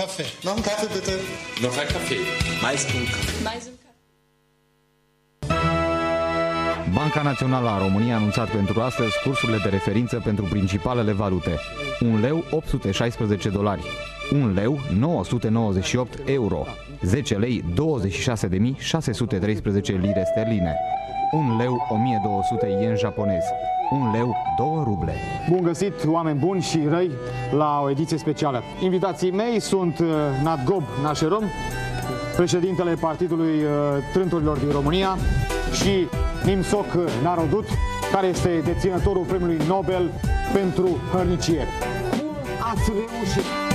[0.00, 0.24] Kaffee.
[0.44, 1.12] Noch einen Kaffee bitte.
[1.60, 2.20] Noch ein Kaffee.
[2.62, 3.42] Mais un Kaffee.
[3.44, 3.80] Mais um
[6.94, 11.58] Banca Națională a României a anunțat pentru astăzi cursurile de referință pentru principalele valute.
[12.00, 13.82] 1 leu 816 dolari,
[14.32, 16.66] 1 leu 998 euro,
[17.02, 17.72] 10 lei 26.613
[20.00, 20.76] lire sterline,
[21.32, 23.44] 1 leu 1200 yen japonez,
[23.90, 25.14] 1 leu 2 ruble.
[25.48, 27.10] Bun găsit, oameni buni și răi,
[27.56, 28.62] la o ediție specială.
[28.82, 30.06] Invitații mei sunt uh,
[30.42, 31.44] Nadgob Nașerom,
[32.36, 33.70] președintele Partidului uh,
[34.12, 35.16] Trânturilor din România
[35.72, 36.08] și
[36.44, 36.86] Nimsoc
[37.22, 37.64] Narodut,
[38.12, 40.10] care este deținătorul Premiului Nobel
[40.52, 41.66] pentru hărnicie.
[42.10, 42.26] Cum
[42.72, 43.69] ați reușit?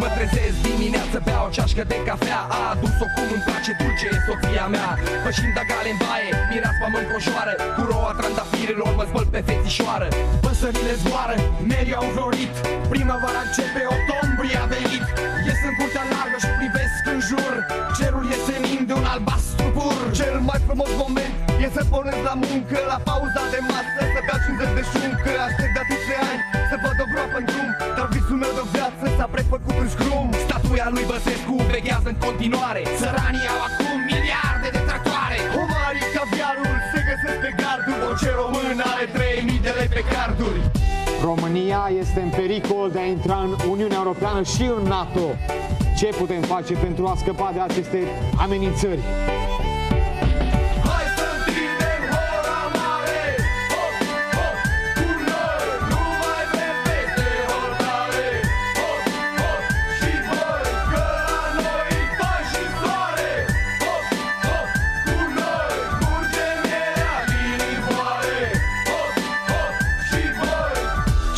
[0.00, 2.40] Mă trezesc dimineață, beau o ceașcă de cafea.
[2.56, 4.90] A adus-o cum îmi place dulce, e soția mea.
[5.24, 10.08] Pășind gale în baie, mireaspa mă încojoară Cu roa trandafirilor mă spăl pe fetișoară.
[10.44, 11.36] Păsările zboară,
[11.70, 12.54] merii au înflorit
[12.92, 15.06] Primăvara începe, octombrie a venit.
[15.46, 17.54] Ies în curtea largă și privesc în jur.
[17.98, 19.98] Cerul e senin de un albastru pur.
[20.18, 21.34] Cel mai frumos moment
[21.64, 25.72] e să pornesc la muncă La pauza de masă, să beau 50 de șuncă Aștept
[25.76, 28.83] de atâția ani să văd o groapă în drum Dar visul meu de viață
[29.24, 30.26] s-a prefăcut în scrum.
[30.46, 32.82] Statuia lui Băsescu veghează în continuare.
[33.00, 35.38] Săranii au acum miliarde de tractoare.
[35.62, 38.00] Omarii caviarul se găsesc pe garduri.
[38.08, 40.60] Orice român are 3000 de lei pe carduri.
[41.28, 45.26] România este în pericol de a intra în Uniunea Europeană și în NATO.
[45.98, 48.00] Ce putem face pentru a scăpa de aceste
[48.44, 49.02] amenințări?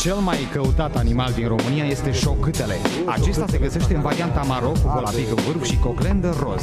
[0.07, 2.75] Cel mai căutat animal din România este șocâtele.
[3.05, 6.61] Acesta se găsește în varianta maro cu volapic în vârf și coclendă roz.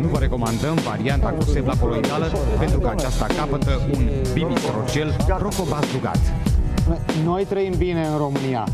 [0.00, 2.26] Nu vă recomandăm varianta cu sebla coloidală
[2.58, 6.20] pentru că aceasta capătă un bibistrocel rocobazdugat.
[7.24, 8.64] Noi trăim bine în România.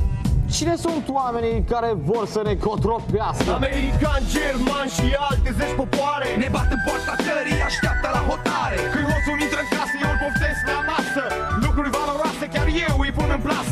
[0.56, 3.50] Cine sunt oamenii care vor să ne cotropească?
[3.60, 9.04] Americani, germani și alte zeci popoare Ne bat în poarta țării, așteaptă la hotare Când
[9.12, 10.81] hoțul intră în casă, eu îl poftesc la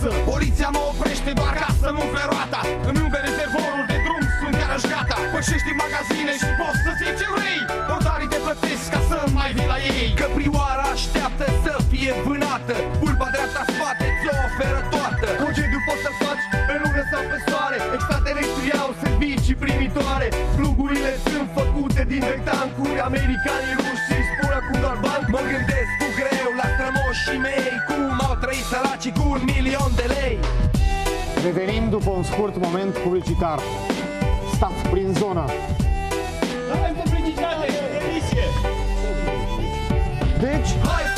[0.08, 2.60] pun în plasă Poliția mă oprește doar ca să nu umple roata.
[2.88, 5.16] Îmi umple rezervorul de drum, sunt iarăși șgata.
[5.32, 7.60] Pășești în magazine și poți să-ți iei ce vrei.
[7.88, 10.06] Portarii te plătesc ca să mai vii la ei.
[10.20, 12.76] Căprioara așteaptă să fie vânată.
[13.00, 15.26] Pulpa dreapta spate ți-o oferă toată.
[15.42, 17.78] Concediu poți să faci pe lună sau pe soare.
[17.96, 20.26] Extraterestrii au servicii primitoare.
[20.56, 22.98] Plugurile sunt făcute din rectancuri.
[23.08, 25.24] Americanii ruși îi spun acum doar bani.
[25.34, 28.07] Mă gândesc cu greu la strămoșii mei Cum
[28.38, 30.38] au trăit săracii cu un milion de lei
[31.44, 33.58] Revenim după un scurt moment publicitar.
[34.54, 35.44] Stați prin zonă.
[40.40, 41.17] Deci, Hai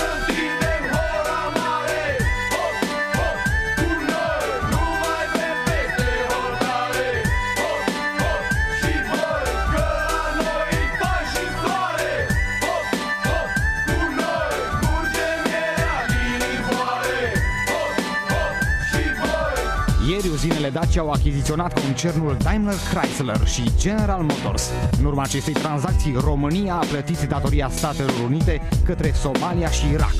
[20.60, 24.70] Ieri uzinele Dacia au achiziționat concernul Daimler Chrysler și General Motors.
[24.98, 30.14] În urma acestei tranzacții, România a plătit datoria Statelor Unite către Somalia și Irak.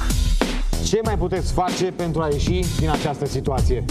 [0.84, 3.84] ce mai puteți face pentru a ieși din această situație?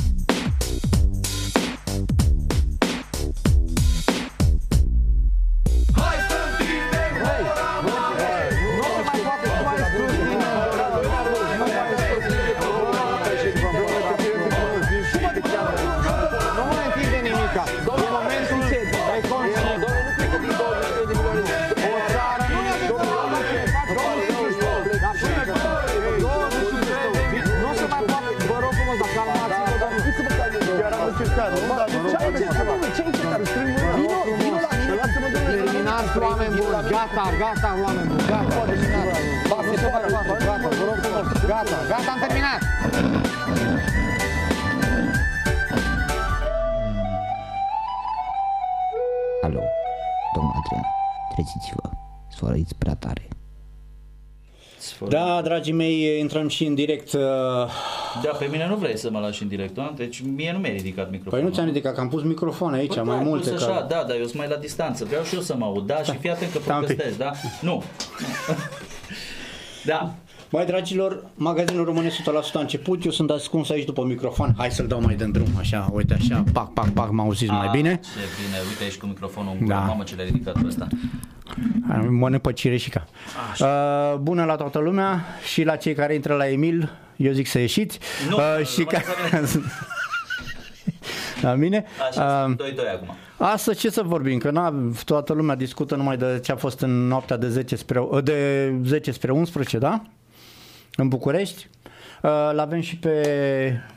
[37.00, 38.56] Gata, gata, oameni buni, gata.
[38.66, 39.19] Terminați.
[39.66, 42.60] Nu se mai poate, gata, vă rog frumos, gata, gata, am terminat.
[55.09, 57.13] Da, dragii mei, intrăm și în direct.
[57.13, 57.19] uh,
[58.23, 59.91] Da, pe mine nu vrei să mă lași în direct, nu?
[59.95, 61.45] Deci mie nu mi-ai ridicat Păi microfonul.
[61.47, 63.50] nu ți-am ridicat, că am pus microfoane aici, Păi mai da, multe.
[63.50, 63.71] pus Ca...
[63.71, 65.06] Așa, da, dar eu sunt mai la distanță.
[65.06, 65.85] Vreau și eu să mă aud.
[65.88, 66.95] Da, și fii atent că Stai un pic.
[66.95, 67.31] protestez, da?
[67.61, 67.83] Nu.
[69.85, 70.13] da.
[70.51, 72.12] Băi, dragilor, magazinul Române 100%
[72.54, 74.54] a început, eu sunt ascuns aici după microfon.
[74.57, 77.66] Hai să-l dau mai de drum, așa, uite așa, pac, pac, pac, mă auziți mai
[77.66, 78.00] Ah, bine?
[78.04, 78.10] Ce
[78.46, 79.74] bine, uite aici cu microfonul în Da.
[79.74, 79.80] da.
[79.80, 80.88] Mamă ce l-ai ridicat pe ăsta.
[82.10, 83.06] Mănânc pe cireșica.
[83.60, 87.60] Uh, bună la toată lumea și la cei care intră la Emil, eu zic să
[87.60, 88.00] ieșiți.
[88.30, 89.02] Nu, uh, și ca...
[91.42, 91.86] la mine.
[92.10, 92.60] Așa, Uh, 2-2
[92.95, 93.16] acum.
[93.38, 94.74] Astăzi ce să vorbim, că na,
[95.06, 99.12] toată lumea discută numai de ce a fost în noaptea de 10 spre, de 10
[99.12, 100.02] spre 11, da?
[101.00, 101.68] În București.
[102.22, 103.24] Uh, L-avem și pe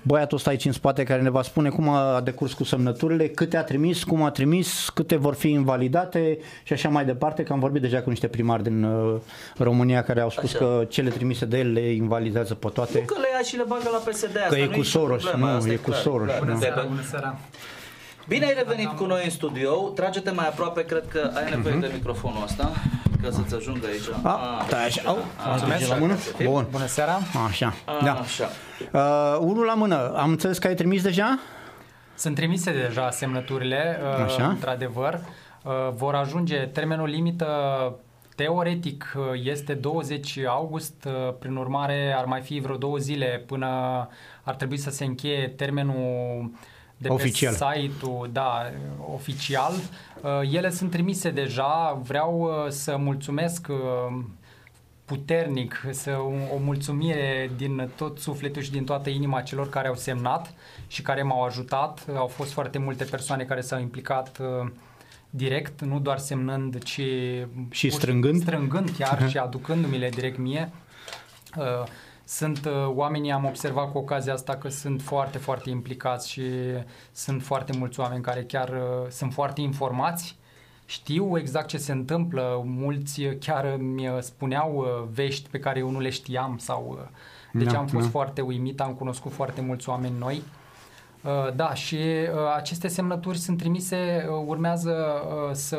[0.02, 3.56] băiatul ăsta aici în spate care ne va spune cum a decurs cu semnăturile, câte
[3.56, 7.58] a trimis, cum a trimis, câte vor fi invalidate și așa mai departe, că am
[7.58, 9.14] vorbit deja cu niște primari din uh,
[9.58, 10.58] România care au spus Așa.
[10.58, 12.98] că cele trimise de el le invalidează pe toate.
[12.98, 14.98] Nu că le ia și le bagă la PSD asta Că e nu cu nicio
[14.98, 16.48] Soros, problemă, nu, asta e cu clar, Soros, clar.
[16.48, 16.58] nu.
[16.58, 17.38] Te- Bună seara!
[18.28, 21.90] Bine ai revenit cu noi în studio, trage-te mai aproape, cred că ai nevoie de
[21.94, 22.72] microfonul ăsta,
[23.22, 24.08] ca să-ți ajungă aici.
[24.08, 24.26] Mhm.
[24.26, 25.88] A, stai așa, au, mulțumesc.
[25.88, 26.14] la mână?
[26.44, 27.18] Bun, Bună seara!
[27.46, 28.12] așa, A, da.
[28.12, 28.48] Așa.
[28.92, 31.38] Uh, unul la mână, am înțeles că ai trimis deja?
[32.14, 34.46] Sunt trimise deja semnăturile, uh, Așa.
[34.46, 35.20] într-adevăr.
[35.64, 37.46] Uh, Vor ajunge, termenul limită
[38.36, 43.68] teoretic uh, este 20 august, uh, prin urmare ar mai fi vreo două zile până
[44.42, 46.50] ar trebui să se încheie termenul
[47.02, 47.54] de Oficial.
[47.58, 48.62] pe site-ul, da,
[49.14, 49.72] oficial.
[50.22, 54.18] Uh, Ele sunt trimise deja, vreau uh, să mulțumesc uh,
[55.04, 59.94] puternic, să o, o mulțumire din tot sufletul și din toată inima celor care au
[59.94, 60.54] semnat
[60.86, 62.04] și care m-au ajutat.
[62.16, 64.70] Au fost foarte multe persoane care s-au implicat uh,
[65.30, 67.00] direct, nu doar semnând, ci
[67.70, 68.40] Și pur- strângând?
[68.40, 70.70] strângând chiar și aducându-mi-le direct mie.
[72.32, 76.42] Uh, Sunt uh, oamenii, am observat cu ocazia asta că sunt foarte, foarte implicați și
[77.12, 80.36] sunt foarte mulți oameni care chiar uh, sunt foarte informați
[80.86, 86.00] știu exact ce se întâmplă, mulți chiar mi spuneau uh, vești pe care eu nu
[86.00, 87.08] le știam sau uh,
[87.52, 88.10] deci Da, am fost da.
[88.10, 90.42] foarte uimit, am cunoscut foarte mulți oameni noi.
[91.24, 94.92] Uh, Da, și uh, aceste semnături sunt trimise, uh, urmează
[95.26, 95.78] uh, să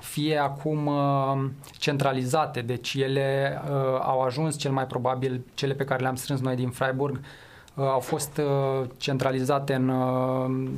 [0.00, 1.44] fie acum uh,
[1.78, 6.56] centralizate, deci ele uh, au ajuns cel mai probabil, cele pe care le-am strâns noi
[6.56, 7.20] din Freiburg,
[7.74, 10.70] uh, au fost uh, centralizate în, uh,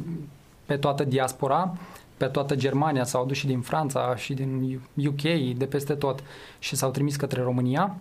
[0.66, 1.74] pe toată diaspora,
[2.16, 5.22] pe toată Germania, s-au adus și din Franța și din UK,
[5.56, 6.22] de peste tot
[6.58, 7.96] și s-au trimis către România.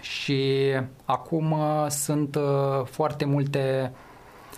[0.00, 0.70] Și
[1.04, 3.92] acum uh, sunt uh, foarte multe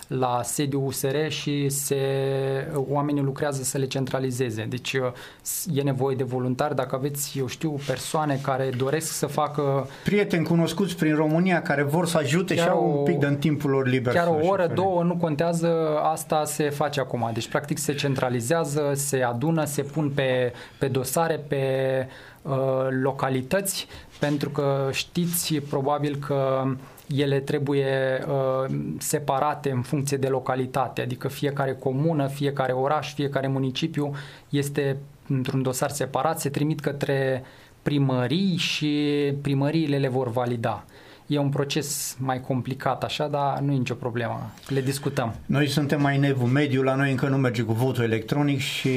[0.07, 1.97] la sediul USR și se,
[2.89, 4.63] oamenii lucrează să le centralizeze.
[4.69, 5.01] Deci uh,
[5.41, 6.75] s- e nevoie de voluntari.
[6.75, 12.07] Dacă aveți, eu știu, persoane care doresc să facă Prieteni cunoscuți prin România care vor
[12.07, 14.13] să ajute Chiar și au o- un pic de în timpul lor liber.
[14.13, 14.73] Chiar să-și o oră, ofere.
[14.73, 17.29] două, nu contează, asta se face acum.
[17.33, 21.61] Deci, practic, se centralizează, se adună, se pun pe, pe dosare, pe
[22.41, 22.53] uh,
[23.01, 23.87] localități,
[24.19, 26.63] pentru că știți probabil că
[27.15, 34.15] ele trebuie uh, separate în funcție de localitate, adică fiecare comună, fiecare oraș, fiecare municipiu
[34.49, 37.43] este într-un dosar separat, se trimit către
[37.81, 40.85] primării și primăriile le vor valida.
[41.27, 44.51] E un proces mai complicat așa, dar nu e nicio problemă.
[44.67, 45.35] Le discutăm.
[45.45, 48.89] Noi suntem mai nevul mediu, la noi încă nu merge cu votul electronic și...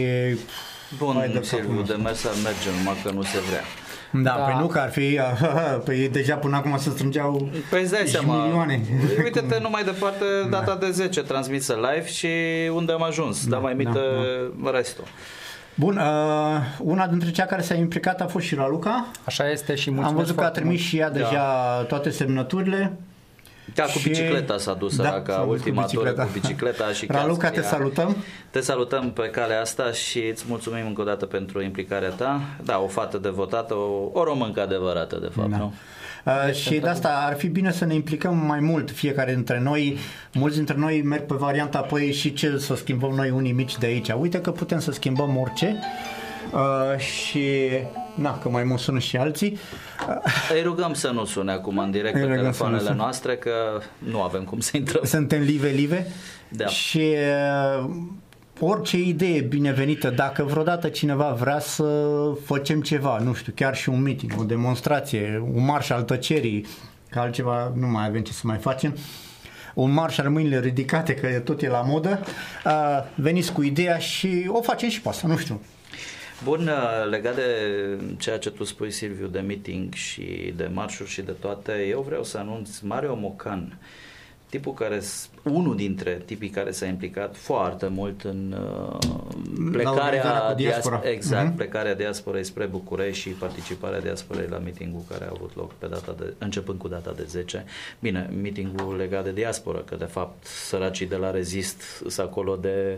[0.98, 1.96] Bun, Hai de capul Silviu, nostru.
[1.96, 3.60] de mers ar merge, numai că nu se vrea.
[4.12, 4.30] Da, Da.
[4.32, 5.20] păi nu că ar fi...
[5.84, 8.80] Păi deja până acum se strângeau Păi îți dai și seama, milioane.
[9.24, 12.28] uite-te numai departe, data de 10 transmisă live și
[12.74, 14.00] unde am ajuns, dar mai mită
[14.72, 15.04] restul.
[15.74, 19.06] Bun, uh, una dintre cea care s-a implicat a fost și Raluca.
[19.24, 20.90] Așa este și mulțumesc Am văzut că a foarte trimis mult.
[20.90, 21.44] și ea deja
[21.88, 22.92] toate semnăturile.
[23.74, 26.22] Da, cu Și- bicicleta s-a dus Da, da, s-a ca dus cu ultima tură bicicleta.
[26.24, 28.16] cu bicicleta și chiar Raluca, te scria- salutăm.
[28.50, 32.40] Te salutăm pe calea asta și îți mulțumim încă o dată pentru implicarea ta.
[32.62, 35.56] Da, o fată devotată, o, o româncă adevărată, de fapt, Da.
[35.56, 35.72] nu?
[36.24, 39.96] Uh, și de asta ar fi bine să ne implicăm mai mult fiecare dintre noi.
[40.32, 43.86] Mulți dintre noi merg pe varianta apoi și ce să schimbăm noi unii mici de
[43.86, 44.08] aici.
[44.18, 45.78] Uite că putem să schimbăm orice.
[46.52, 47.68] Uh, și
[48.14, 49.58] na, că mai mult sună și alții.
[50.54, 52.94] Îi rugăm să nu sune acum în direct Îi pe rugăm să nu telefoanele sune.
[52.96, 53.52] noastre că
[53.98, 55.04] nu avem cum să intrăm.
[55.04, 56.06] Suntem live-live
[56.48, 56.66] Da.
[56.66, 57.14] și
[57.78, 57.90] uh,
[58.60, 61.84] orice idee binevenită, dacă vreodată cineva vrea să
[62.44, 66.66] facem ceva, nu știu, chiar și un meeting, o demonstrație, un marș al tăcerii,
[67.10, 68.96] că altceva nu mai avem ce să mai facem,
[69.74, 72.20] un marș al mâinile ridicate, că tot e la modă,
[72.64, 72.72] uh,
[73.14, 75.60] veniți cu ideea și o facem și pe asta, nu știu.
[76.44, 77.44] Bun, uh, legat de
[78.18, 82.24] ceea ce tu spui, Silviu, de meeting și de marșuri și de toate, eu vreau
[82.24, 83.78] să anunț Mario Mocan,
[84.48, 88.98] tipul care s- unul dintre tipii care s-a implicat foarte mult în uh,
[89.66, 91.00] organizarea plecarea cu diaspora.
[91.02, 91.56] dias- exact, Mhm.
[91.56, 96.14] plecarea diasporei spre București și participarea diasporei la meetingul care a avut loc pe data
[96.18, 97.64] de, începând cu data de 10.
[98.00, 102.96] Bine, meetingul legat de diasporă, că de fapt săracii de la Rezist sunt acolo de,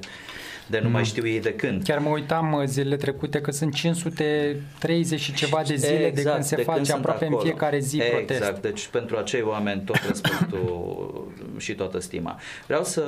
[0.66, 1.82] de nu mai știu ei de când.
[1.82, 6.42] Chiar mă uitam uh, zilele trecute că sunt 530 și ceva de zile de când
[6.44, 7.46] se face sunt aproape în acolo.
[7.48, 8.22] fiecare zi exact.
[8.26, 8.60] protest.
[8.60, 12.31] Deci pentru acei oameni tot respectul și toată stima.
[12.66, 13.04] Vreau să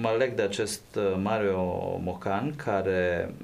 [0.00, 1.62] mă leg de acest uh, Mario
[2.02, 3.34] Mocan care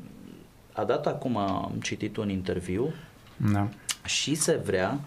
[0.73, 2.92] a dat acum, am citit un interviu
[3.52, 3.68] Da.
[4.04, 4.99] și se vrea,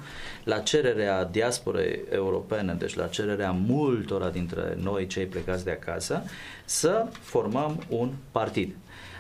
[0.44, 6.24] la cererea diasporei europene, deci la cererea multora dintre noi, cei plecați de acasă,
[6.66, 8.76] să formăm un partid.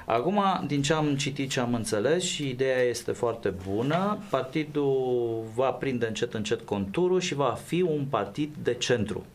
[0.06, 5.72] Acum, din ce am citit ce am înțeles și ideea este foarte bună, partidul va
[5.72, 9.26] prinde încet încet conturul și va fi un partid de centru.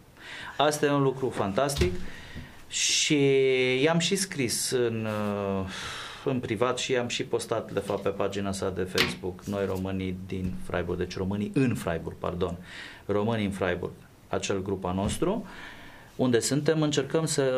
[0.56, 1.92] Asta e un lucru fantastic.
[2.68, 3.18] Și
[3.82, 5.66] i-am și scris în, uh,
[6.24, 9.44] în privat și i-am și postat de fapt pe pagina sa de Facebook.
[9.44, 12.56] Noi românii din Freiburg, deci românii în Freiburg, pardon,
[13.06, 13.92] românii în Freiburg,
[14.28, 15.46] acel grup a nostru
[16.16, 17.52] unde suntem, încercăm să,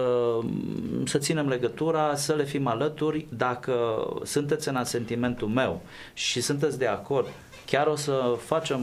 [1.05, 3.27] să ținem legătura, să le fim alături.
[3.29, 5.83] Dacă sunteți în asentimentul meu
[6.15, 7.29] și sunteți de acord,
[7.67, 8.81] chiar o să facem,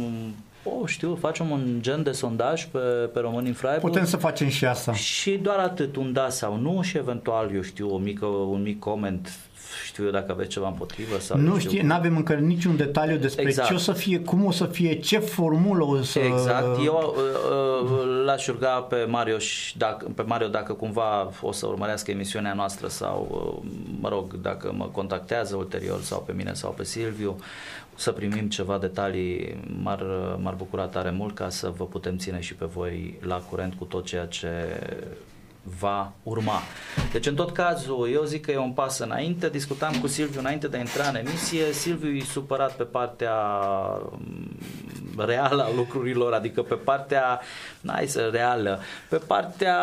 [0.66, 2.80] o știu, facem un gen de sondaj pe,
[3.14, 3.84] pe românii în Freiburg.
[3.84, 4.94] Putem să facem și asta.
[4.94, 8.80] Și doar atât, un da sau nu și eventual, eu știu, o mică, un mic
[8.80, 9.30] coment,
[9.86, 13.18] știu eu dacă aveți ceva împotrivă sau Nu eu știe, nu avem încă niciun detaliu
[13.18, 13.68] despre Exact.
[13.68, 16.20] ce o să fie, cum o să fie, ce formulă o să...
[16.20, 16.86] Exact.
[16.86, 21.68] Eu uh, uh, l-aș ruga pe Mario, și dacă, pe Mario dacă cumva o să
[21.68, 23.28] urmărească emisiunea noastră sau,
[23.64, 23.70] uh,
[24.00, 27.40] mă rog, dacă mă contactează ulterior sau pe mine sau pe Silviu,
[27.96, 30.04] să primim ceva detalii, m-ar,
[30.38, 33.84] m-ar bucura tare mult ca să vă putem ține și pe voi la curent cu
[33.84, 34.50] tot ceea ce
[35.80, 36.62] va urma.
[37.12, 40.68] Deci în tot cazul, eu zic că e un pas înainte, discutam cu Silviu înainte
[40.68, 43.36] de a intra în emisie, Silviu e supărat pe partea
[44.12, 44.58] mm,
[45.18, 47.42] reală a lucrurilor, adică pe partea,
[47.82, 49.78] n-ai să reală, pe partea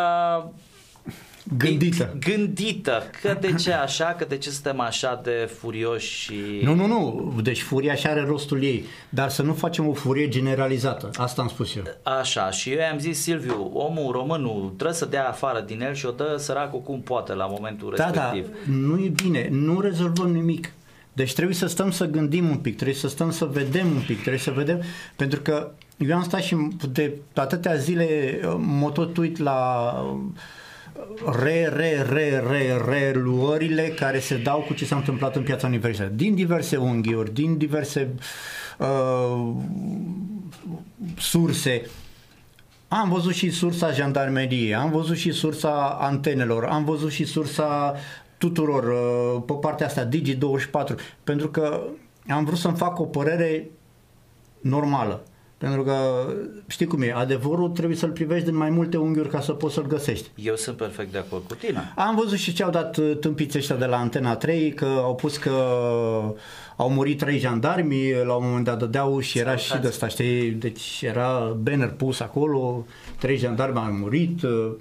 [1.58, 2.16] Gândită.
[2.20, 3.02] Gândită.
[3.22, 6.34] Că de ce așa, că de ce suntem așa de furioși și...
[6.62, 7.34] Nu, nu, nu.
[7.42, 8.84] Deci furia și are rostul ei.
[9.08, 11.10] Dar să nu facem o furie generalizată.
[11.16, 11.82] Asta am spus eu.
[12.20, 16.06] Așa, și eu i-am zis Silviu, omul românul trebuie să dea afară din el și
[16.06, 18.56] o dă săracul cum poate la momentul Da, da, respectiv.
[18.76, 19.48] nu e bine.
[19.50, 20.72] Nu rezolvăm nimic.
[21.12, 24.18] Deci trebuie să stăm să gândim un pic, trebuie să stăm să vedem un pic,
[24.20, 24.82] trebuie să vedem,
[25.16, 26.56] pentru că eu am stat și
[26.92, 29.92] de atâtea zile mă tot uit la
[31.42, 35.66] re, re, re, re, re luările care se dau cu ce s-a întâmplat în piața
[35.66, 36.10] universitară.
[36.14, 38.14] Din diverse unghiuri, din diverse
[38.78, 39.52] uh,
[41.18, 41.82] surse.
[42.88, 47.94] Am văzut și sursa jandarmeriei, am văzut și sursa antenelor, am văzut și sursa
[48.38, 50.94] tuturor uh, pe partea asta, Digi24,
[51.24, 51.82] pentru că
[52.28, 53.70] am vrut să-mi fac o părere
[54.60, 55.22] normală.
[55.62, 56.26] Pentru că
[56.66, 59.86] știi cum e, adevărul trebuie să-l privești din mai multe unghiuri ca să poți să-l
[59.86, 60.30] găsești.
[60.34, 61.92] Eu sunt perfect de acord cu tine.
[61.96, 65.14] Am văzut și ce au dat uh, tâmpiții ăștia de la Antena 3, că au
[65.14, 65.50] pus că
[66.76, 70.50] au murit trei jandarmi, la un moment dat dădeau și era și de asta, știi?
[70.50, 72.86] Deci era banner pus acolo,
[73.18, 74.72] trei jandarmi au murit, uh,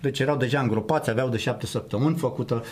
[0.00, 2.64] deci erau deja îngropați, aveau de șapte săptămâni făcută.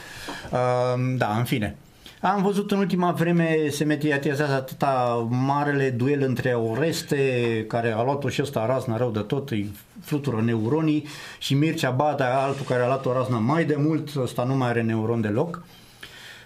[0.52, 1.76] Uh, Da, în fine.
[2.22, 8.28] Am văzut în ultima vreme se mediatizează atâta marele duel între Oreste, care a luat-o
[8.28, 9.70] și ăsta razna rău de tot, îi
[10.00, 11.06] flutură neuronii,
[11.38, 14.68] și Mircea Bada, altul care a luat o raznă mai de mult, ăsta nu mai
[14.68, 15.62] are neuron deloc.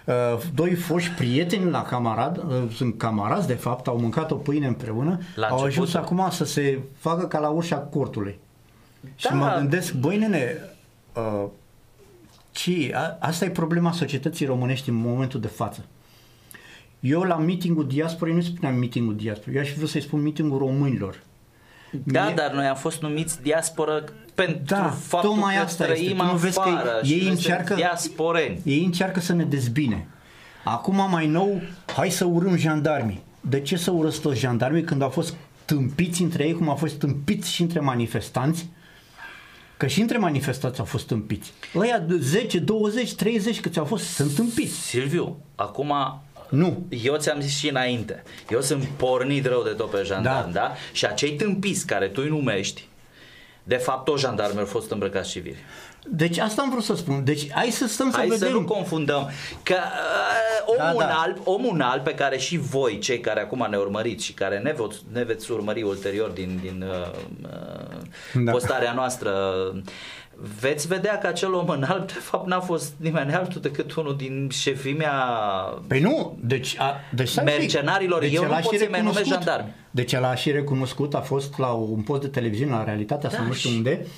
[0.05, 0.13] Uh,
[0.55, 5.19] Doi foști prieteni la camarad, uh, sunt camarazi de fapt, au mâncat o pâine împreună,
[5.35, 6.19] La au ajuns început.
[6.19, 8.39] acum să se facă ca la ușa cortului.
[9.15, 9.35] Și Da.
[9.35, 10.57] mă gândesc, băi nene,
[11.15, 11.45] uh,
[12.53, 15.85] ci, a, asta e problema societății românești în momentul de față.
[16.99, 20.57] Eu la meetingul diasporei nu spuneam meetingul diasporei, eu aș fi vrut să-i spun meetingul
[20.57, 21.23] românilor.
[22.03, 24.03] Da, Mie- dar noi am fost numiți diasporă
[24.35, 25.95] pentru Da, faptul tocmai că asta este.
[25.95, 28.59] trăim Tu nu vezi că afară ei și noi încearcă- suntem diasporeni.
[28.63, 30.07] Ei încearcă să ne dezbine.
[30.63, 31.61] Acum mai nou,
[31.95, 33.21] hai să urâm jandarmii.
[33.41, 35.33] De ce să urăsc toți jandarmii când au fost
[35.65, 38.67] tâmpiți între ei, cum au fost tâmpiți și între manifestanți?
[39.83, 41.53] Că și între manifestanți au fost tâmpiți.
[41.75, 44.73] Ăia de 10, 20, 30 câți au fost, sunt tâmpiți.
[44.73, 45.93] Silviu, acum
[46.49, 46.85] Nu.
[46.89, 50.59] eu ți-am zis și înainte, eu sunt pornit rău de tot pe jandarm, da?
[50.59, 50.67] Da.
[50.67, 50.73] da?
[50.91, 52.87] Și acei tâmpiți care tu îi numești,
[53.63, 55.57] de fapt toți jandarmii au fost îmbrăcați civili.
[56.09, 57.23] Deci asta am vrut să spun.
[57.23, 58.59] Deci hai să stăm Hai să să vedem.
[58.61, 59.29] nu confundăm
[59.63, 61.13] că uh, omul, Da, da.
[61.13, 64.73] Alb, omul alb pe care și voi, cei care acum ne urmăriți și care ne,
[64.77, 67.11] veți, ne veți urmări ulterior din, din uh,
[67.43, 68.51] uh, Da.
[68.51, 69.31] postarea noastră
[70.59, 74.49] veți vedea că acel om înalt, de fapt, n-a fost nimeni altul decât unul din
[74.51, 75.13] șefimea
[75.87, 76.75] Păi nu, deci...
[76.79, 77.59] A, deci stai un pic.
[77.59, 78.19] mercenarilor.
[78.19, 79.47] Deci Eu el nu a pot și să-i mai numesc recunoscut.
[79.51, 79.73] jandarmi.
[79.91, 83.35] Deci el a și recunoscut, a fost la un post de televiziune, la Realitatea Da,
[83.35, 84.09] sau nu știu și- unde, și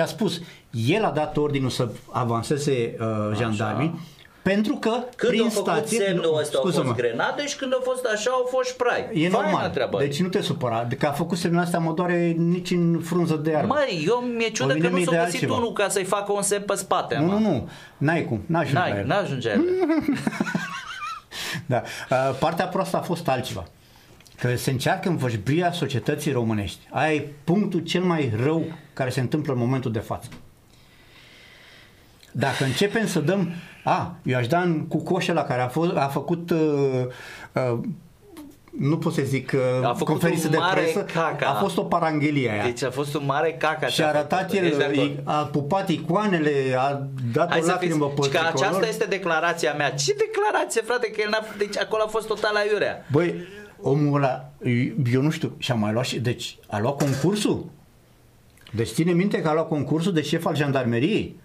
[0.00, 0.40] a spus,
[0.70, 4.00] el a dat ordinul să avanseze uh, jandarmii,
[4.42, 5.98] pentru că Când prin au făcut stație...
[6.06, 6.94] semnul ăsta au fost Scuză-mă.
[6.94, 9.08] grenade și când a fost așa au fost spray.
[9.12, 9.70] E Faină normal.
[9.70, 9.98] treaba.
[9.98, 10.86] Deci nu te supăra.
[10.98, 13.74] Că a făcut semnul astea mă doare nici în frunză de iarbă.
[13.74, 15.54] Măi, eu mi-e ciudă Pe că mine nu mi-e s-a de găsit altceva.
[15.56, 17.16] unul ca să-i facă un semn pe spate.
[17.18, 17.32] Nu, mă.
[17.32, 17.68] nu, nu.
[17.96, 18.42] N-ai cum.
[18.46, 19.06] N-ajungi la N-ai, el.
[19.06, 19.64] n-ajunge el.
[21.66, 21.82] Da.
[22.10, 23.64] Uh, Partea proastă a fost altceva.
[24.38, 26.78] Că se încearcă învășbria societății românești.
[26.90, 30.28] Aia e punctul cel mai rău care se întâmplă în momentul de față.
[32.32, 33.52] Dacă începem să dăm...
[33.84, 36.50] A, eu aș da în, cu coșe la care a, fost, a făcut...
[36.50, 37.06] Uh,
[37.52, 37.78] uh,
[38.78, 41.46] nu pot să zic uh, A făcut conferință un de mare presă, caca.
[41.46, 42.62] a fost o paranghelie aia.
[42.62, 43.86] Deci a fost un mare caca.
[43.86, 44.64] și ce a a arătat făcut.
[44.64, 45.20] Ești de el, acord?
[45.24, 48.88] a pupat icoanele, a dat Hai o să lacrimă fiți, pe că aceasta tricolor.
[48.88, 49.90] este declarația mea.
[49.90, 51.10] Ce declarație, frate?
[51.10, 53.04] Că el n-a, deci acolo a fost total aiurea.
[53.10, 53.34] Băi,
[53.80, 54.50] omul ăla,
[55.12, 57.64] eu nu știu, și-a mai luat și, deci a luat concursul?
[58.72, 61.36] Deci ține minte că a luat concursul de șef al jandarmeriei?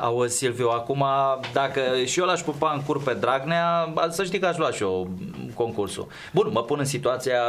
[0.00, 1.04] Auzi, Silviu, acum,
[1.52, 4.82] dacă și eu l-aș pupa în cur pe Dragnea, să știi că aș lua și
[4.82, 5.10] eu
[5.54, 6.06] concursul.
[6.32, 7.40] Bun, mă pun în situația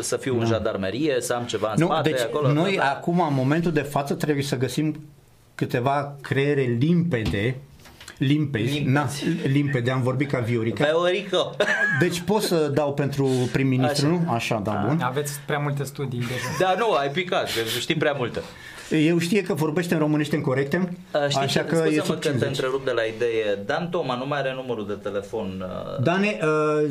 [0.00, 2.52] să fiu în jandarmerie, să am ceva în Nu, spate, deci acolo.
[2.52, 2.90] noi da, da.
[2.90, 5.00] acum, în momentul de față, trebuie să găsim
[5.54, 7.56] câteva creiere limpede,
[8.18, 8.90] limpezi, Limpezi.
[8.92, 9.08] na,
[9.48, 10.84] limpede, am vorbit ca Viorica.
[10.84, 11.56] Veorico.
[12.00, 14.20] Deci pot să dau pentru prim-ministru, Așa.
[14.26, 14.32] nu?
[14.32, 15.00] Așa, da, bun.
[15.02, 16.56] Aveți prea multe studii deja.
[16.58, 18.40] Da, nu, ai picat, că știi prea multe.
[19.06, 20.76] Eu știe că vorbește în românește în corecte,
[21.14, 21.66] Uh, Știi așa ce?
[21.66, 22.48] că e Scuze-mă sub că te 50.
[22.48, 23.58] întrerup de la idee.
[23.66, 25.64] Dan Toma nu mai are numărul de telefon.
[25.98, 26.90] uh, Dane, uh,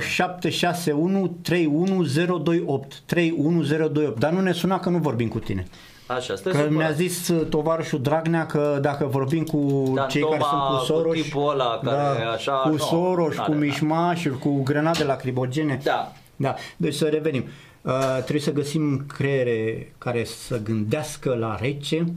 [0.00, 5.66] 0761 31028 31028 Dar nu ne suna că nu vorbim cu tine
[6.08, 6.70] Așa, stai Că supărat.
[6.70, 10.76] mi-a zis uh, tovarășul Dragnea că dacă vorbim cu Dan cei Toma, care sunt cu
[10.76, 13.66] cu Soros tipul ăla care așa, Cu nu, Soros, n-are, cu n-are.
[13.66, 16.12] mișmașuri, cu grenade lacrimogene Da.
[16.36, 17.44] Da, deci să revenim
[17.82, 22.12] uh, Trebuie să găsim creiere care să gândească la rece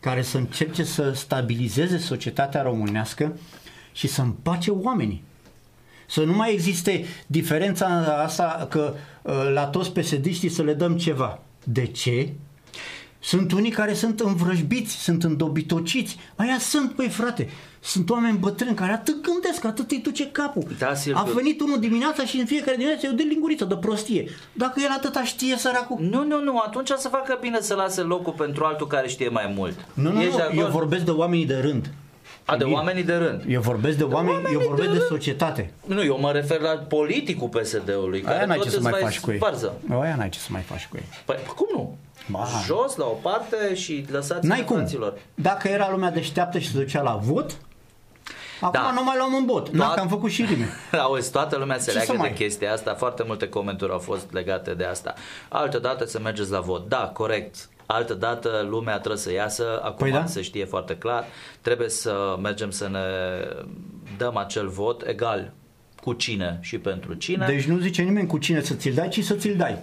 [0.00, 3.36] Care să încerce să stabilizeze societatea românească
[3.92, 5.24] Și să împace oamenii
[6.08, 7.86] să nu mai existe diferența
[8.24, 11.38] asta că uh, la toți pesediștii să le dăm ceva.
[11.64, 12.32] De ce?
[13.26, 16.16] Sunt unii care sunt învrăjbiți, sunt îndobitociți.
[16.36, 17.48] Aia sunt, păi frate.
[17.80, 20.62] Sunt oameni bătrâni care atât gândesc, atât îi duce capul.
[20.78, 21.22] Da, Silviu.
[21.24, 24.30] A venit unul dimineața și în fiecare dimineață eu de linguriță, de prostie.
[24.52, 25.98] Dacă el atâta știe, săracul.
[26.00, 29.52] Nu, nu, nu, atunci să facă bine să lase locul pentru altul care știe mai
[29.56, 29.74] mult.
[29.94, 30.72] Nu, nu, Ești de nu, eu acord?
[30.72, 31.90] vorbesc de oamenii de rând.
[32.48, 33.42] A, de oamenii de rând.
[33.48, 35.10] Eu vorbesc de oameni, eu oamenii vorbesc de de rând.
[35.10, 35.72] societate.
[35.86, 38.20] Nu, eu mă refer la politicul PSD-ului.
[38.20, 39.38] care Aia n-ai tot ce să îți mai vai faci cu ei.
[39.38, 39.72] Varză.
[39.90, 41.04] Aia n-ai ce să mai faci cu ei.
[41.24, 41.96] Păi cum nu?
[42.30, 42.46] Ba.
[42.66, 44.76] Jos, la o parte și lăsați N-ai cum.
[44.76, 45.14] fraților.
[45.34, 47.56] Dacă era lumea deșteaptă și se ducea la vot,
[48.60, 48.92] acum Da.
[48.94, 49.68] nu mai luăm un bot.
[49.68, 50.68] Na, că am făcut și rime.
[51.02, 54.00] Auzi, toată lumea se Ce leagă să de mai- chestia asta, foarte multe comentarii au
[54.00, 55.14] fost legate de asta.
[55.48, 56.88] Altă dată să mergeți la vot.
[56.88, 57.68] Da, corect.
[57.86, 60.26] Altă dată lumea trebuie să iasă, acum Păi da.
[60.26, 61.24] se știe foarte clar.
[61.60, 63.00] Trebuie să mergem să ne
[64.16, 65.52] dăm acel vot egal
[66.02, 67.46] cu cine și pentru cine.
[67.46, 69.78] Deci nu zice nimeni cu cine să ți-l dai, ci să ți-l dai.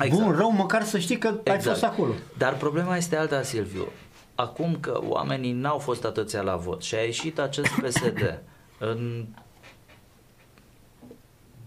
[0.00, 0.22] Exact.
[0.22, 2.12] Bun, rău, măcar să știi că ai fost acolo.
[2.36, 3.88] Dar problema este alta, Silviu.
[4.34, 8.40] Acum că oamenii n-au fost atâția la vot și a ieșit acest PSD
[8.78, 9.26] în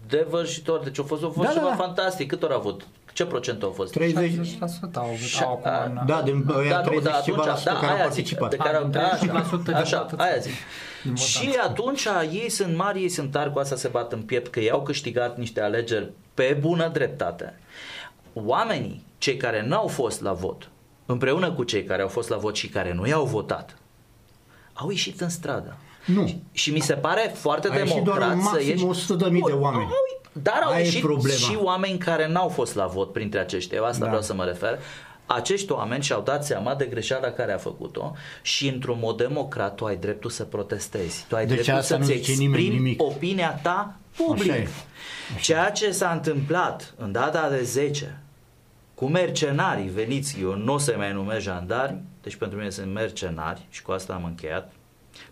[0.08, 1.74] devărșitor, deci a fost, a fost Da, da, ceva da.
[1.76, 2.28] fantastic.
[2.28, 2.86] Cât ori a avut?
[3.12, 3.92] Ce procent au fost?
[3.92, 7.70] 30, 60% au avut Și- au acum în- da, din ăia 30 ceva la sută
[7.72, 8.50] care au aia participat.
[8.50, 10.24] Zic, de care A, au, din 30% de așa, votanți.
[10.24, 10.52] aia zic.
[11.02, 11.68] Din Și votanți.
[11.68, 14.70] atunci ei sunt mari, ei sunt tari, cu asta se bat în piept, că ei
[14.70, 17.58] au câștigat niște alegeri pe bună dreptate.
[18.32, 20.68] Oamenii, cei care n-au fost la vot,
[21.06, 23.76] împreună cu cei care au fost la vot și care nu i-au votat,
[24.72, 25.76] au ieșit în stradă.
[26.06, 26.40] Nu.
[26.52, 28.84] Și mi se pare foarte A ieșit democrat doar un să maxim ieși...
[28.84, 29.82] 100.000 de Bun, oameni.
[29.84, 31.36] au- Dar au Aia e ieșit problema.
[31.38, 33.78] și oameni care n-au fost la vot printre aceștia.
[33.78, 34.06] Eu asta Da.
[34.06, 34.78] vreau să mă refer.
[35.26, 39.84] Acești oameni și-au dat seama de greșeala care a făcut-o și într-un mod democrat tu
[39.84, 41.24] ai dreptul să protestezi.
[41.28, 43.02] Tu ai Deci dreptul asta nu să-ți zice nimeni exprimi nimic.
[43.02, 44.50] opinia ta public.
[44.50, 44.68] Așa e.
[45.40, 48.18] Ceea ce s-a întâmplat în data de 10
[48.94, 53.66] cu mercenarii veniți, eu nu o să mai numesc jandarmi, deci pentru mine sunt mercenari
[53.70, 54.72] și cu asta am încheiat,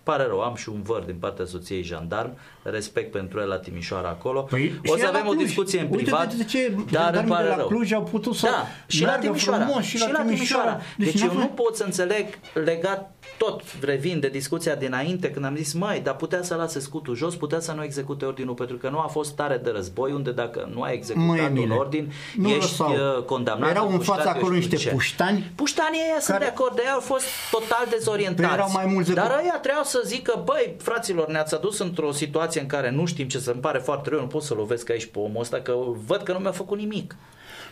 [0.03, 4.09] Pare rău, am și un văr din partea soției jandarm, respect pentru el la Timișoara
[4.09, 4.41] acolo.
[4.41, 5.45] Păi, o și să la avem o Cluj.
[5.45, 7.67] discuție în Uite, privat, de ce dar îmi jandarmii pare de la rău.
[7.67, 10.81] Cluj au putut să da, și la meargă Timișoara, frumos, și la Timișoara.
[10.97, 12.27] Deci Deci, n-a eu fost- nu pot să înțeleg
[12.65, 17.15] legat tot revin de discuția dinainte când am zis măi, dar putea să lase scutul
[17.17, 20.31] jos, putea să nu execute ordinul pentru că nu a fost stare de război unde
[20.33, 22.93] dacă nu ai executat Măi, un Emile, ordin nu ești lăsau.
[23.17, 23.71] uh, condamnat.
[23.71, 24.91] Erau în pușcat, fața eu acolo știu niște ce.
[24.95, 28.49] puștani Puștanii ăia sunt care- de acord, de aia au fost total dezorientați.
[28.49, 29.39] Păi erau mai mulți Dar decât-
[29.71, 33.39] ăia trebuiau să zică, băi, fraților, ne-ați adus într-o situație în care nu știm ce
[33.39, 35.75] să îmi pare foarte rău, nu pot să lovesc aici pe omul ăsta, că
[36.07, 37.17] văd că nu mi-a făcut nimic.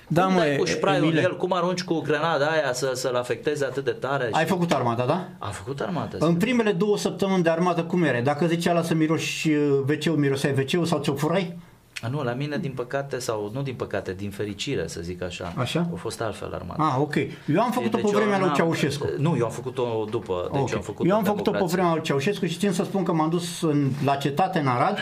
[0.08, 1.22] Da, cum mă, dai cu spraiul în Emile.
[1.22, 4.28] el, cum arunci cu grenada aia să, să-l afecteze atât de tare?
[4.32, 5.28] Ai și- făcut armata, da?
[5.38, 6.16] A făcut armată.
[6.20, 8.20] În primele două săptămâni de armată cum era?
[8.20, 9.50] Dacă zicea la să miroși
[9.88, 11.56] wc miroseai wc sau ți-o furai?
[12.02, 15.52] A, Nu, la mine din păcate, sau nu din păcate, din fericire să zic așa,
[15.56, 15.88] Așa?
[15.92, 16.82] a fost altfel armată.
[16.82, 17.14] Ah, ok.
[17.46, 19.06] Eu am făcut-o Deci pe eu vremea lui n-am- Ceaușescu.
[19.18, 20.74] Nu, eu am făcut-o după, deci Ok.
[20.74, 21.76] am făcut Eu am făcut-o pe democrație.
[21.76, 24.98] vremea lui Ceaușescu și țin să spun că m-am dus în, la cetate în Arad.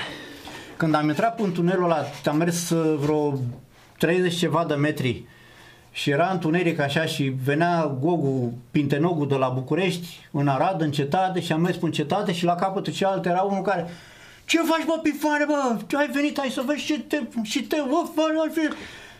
[0.76, 3.38] Când am intrat în tunelul ăla, am mers uh, vreo
[3.98, 5.24] 30 ceva de metri
[5.90, 11.40] și era întuneric așa și venea Gogu, Pintenogul de la București în Arad, în cetate
[11.40, 13.86] și am mers în cetate și la capătul cealaltă era unul care
[14.46, 15.76] ce faci bă pifare bă?
[15.86, 18.22] Ce ai venit aici să vezi și te, și te bă, fă,
[18.54, 18.74] fă."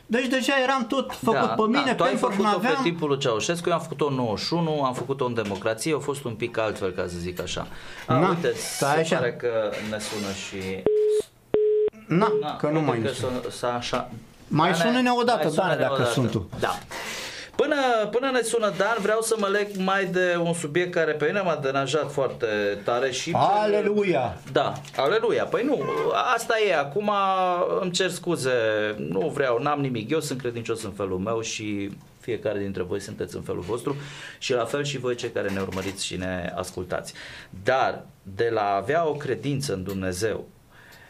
[0.09, 2.83] Deci deja eram tot făcut pe mine, da, tu ai pentru că făcut-o pe aveam
[2.83, 6.35] timpul lui Ceaușescu, eu am făcut-o în 91, am făcut-o în democrație, a fost un
[6.35, 7.67] pic altfel, ca să zic așa.
[8.07, 9.17] A, Na, uite, stai se așa.
[9.17, 10.83] pare că ne sună și...
[12.07, 13.41] Na, Na, că nu uite mai că ne sună.
[13.41, 14.11] sun- s-a așa...
[14.49, 16.11] Mai Dane, sună-ne odată, mai sună-ne Dane, dacă odată.
[16.13, 16.49] sunt tu.
[16.61, 16.79] Da.
[17.57, 21.27] Până, până ne sună Dan, vreau să mă leg mai de un subiect care pe
[21.27, 22.47] mine m-a deranjat foarte
[22.85, 23.33] tare și...
[23.35, 24.41] Aleluia!
[24.53, 25.45] Da, aleluia.
[25.45, 25.85] Păi nu,
[26.35, 26.77] asta e.
[26.77, 27.11] Acum
[27.81, 28.51] îmi cer scuze,
[28.97, 30.11] nu vreau, n-am nimic.
[30.11, 31.91] Eu sunt credincios în felul meu și
[32.21, 33.97] fiecare dintre voi sunteți în felul vostru
[34.39, 37.13] și la fel și voi cei care ne urmăriți și ne ascultați.
[37.63, 40.49] Dar de la a avea o credință în Dumnezeu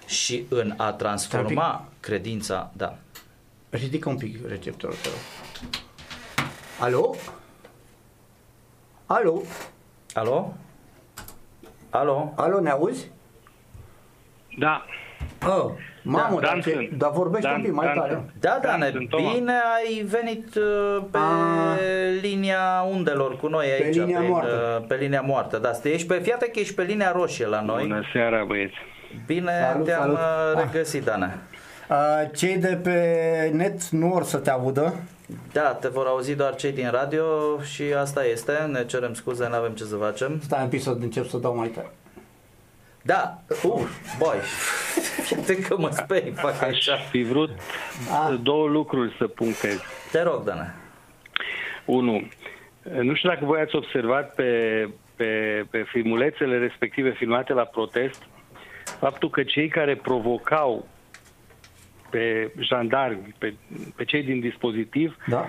[0.06, 2.98] și în a transforma credința, da.
[3.70, 5.85] Ridică un pic receptorul, te rog.
[6.81, 7.15] Alo?
[9.07, 9.43] Alo?
[10.15, 10.55] Alo?
[11.91, 12.33] Alo?
[12.37, 13.11] Alo, ne auzi?
[14.59, 14.85] Da.
[15.47, 15.71] Oh,
[16.03, 16.91] mamă, Da, dar, Dan ce, sunt.
[16.99, 18.12] dar vorbește Dan- un pic mai Dan tare.
[18.12, 18.31] sunt.
[18.41, 19.33] Da, Da, Dane, sunt Toma.
[19.33, 21.77] bine ai venit uh, pe A.
[22.21, 23.95] linia undelor cu noi aici.
[23.95, 24.79] linia prin, moartă.
[24.81, 25.71] uh, Pe linia moartă, da.
[25.83, 27.83] Ești pe, fiată că ești pe linia roșie la noi.
[27.83, 28.75] Bună seara, băieți.
[29.27, 30.17] Bine Salut, te-am salut.
[30.17, 30.23] uh,
[30.57, 30.62] Ah.
[30.73, 31.39] regăsit, Dane.
[31.91, 31.97] Uh,
[32.37, 34.95] cei de pe net nu or să te audă.
[35.53, 37.25] Da, te vor auzi doar cei din radio
[37.62, 38.53] și asta este.
[38.53, 40.41] Ne cerem scuze, nu avem ce să facem.
[40.41, 41.91] Stai un pic să încep să dau mai tare.
[43.03, 44.37] Da, uh, boy,
[45.23, 46.97] fiate că mă speri, fac Aș așa.
[46.97, 47.51] fi vrut
[48.11, 48.35] Ah.
[48.43, 49.81] două lucruri să punctez.
[50.12, 50.75] Te rog, Dane.
[51.85, 52.29] Unu,
[53.03, 54.51] nu știu dacă voi ați observat pe,
[55.17, 55.27] pe,
[55.71, 58.23] pe filmulețele respective filmate la protest,
[58.99, 60.89] faptul că cei care provocau
[62.16, 63.55] pe jandarmi, pe,
[63.96, 65.46] pe cei din dispozitiv, Da?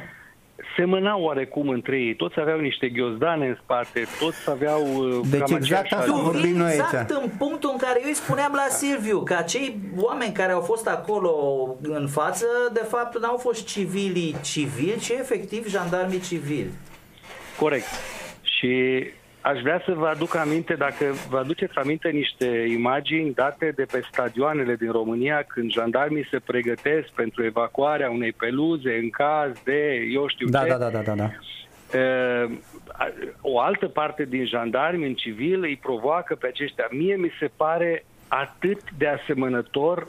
[0.75, 2.15] semănau oarecum între ei.
[2.15, 4.82] Toți aveau niște ghiozdane în spate, toți aveau...
[4.82, 7.21] uh, Deci cam exact aceeași asta Tu vorbim vii noi exact aici.
[7.23, 10.88] în punctul în care eu îi spuneam la Silviu că acei oameni care au fost
[10.88, 11.32] acolo
[11.82, 16.69] în față, de fapt, n-au fost civilii civili, ci efectiv jandarmii civili.
[17.60, 17.88] Corect.
[18.41, 19.03] Și
[19.49, 24.01] aș vrea să vă aduc aminte, dacă vă aduceți aminte niște imagini date de pe
[24.12, 30.27] stadioanele din România când jandarmii se pregătesc pentru evacuarea unei peluze în caz de, eu
[30.27, 30.69] știu Da, ce.
[30.69, 31.29] da, da, da, da, da.
[31.93, 32.51] Uh,
[33.41, 36.88] o altă parte din jandarmi în civil îi provoacă pe aceștia.
[36.91, 40.07] Mie mi se pare atât de asemănător,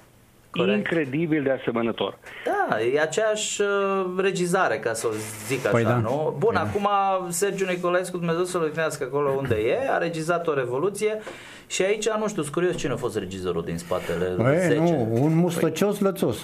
[0.51, 0.77] Corect.
[0.77, 2.19] incredibil de asemănător.
[2.45, 3.69] Da, e aceeași uh,
[4.17, 5.11] regizare, ca să o
[5.47, 5.97] zic așa, Păi da.
[5.97, 6.35] nu?
[6.39, 6.89] Bun, acum
[7.29, 11.21] Sergiu Nicolescu, Dumnezeu să-l odihnească acolo unde e, a regizat o revoluție
[11.67, 14.79] și aici, nu știu, sunt curios cine a fost regizorul din spatele Ei, 10.
[14.79, 16.37] nu, un mustăcios lățos.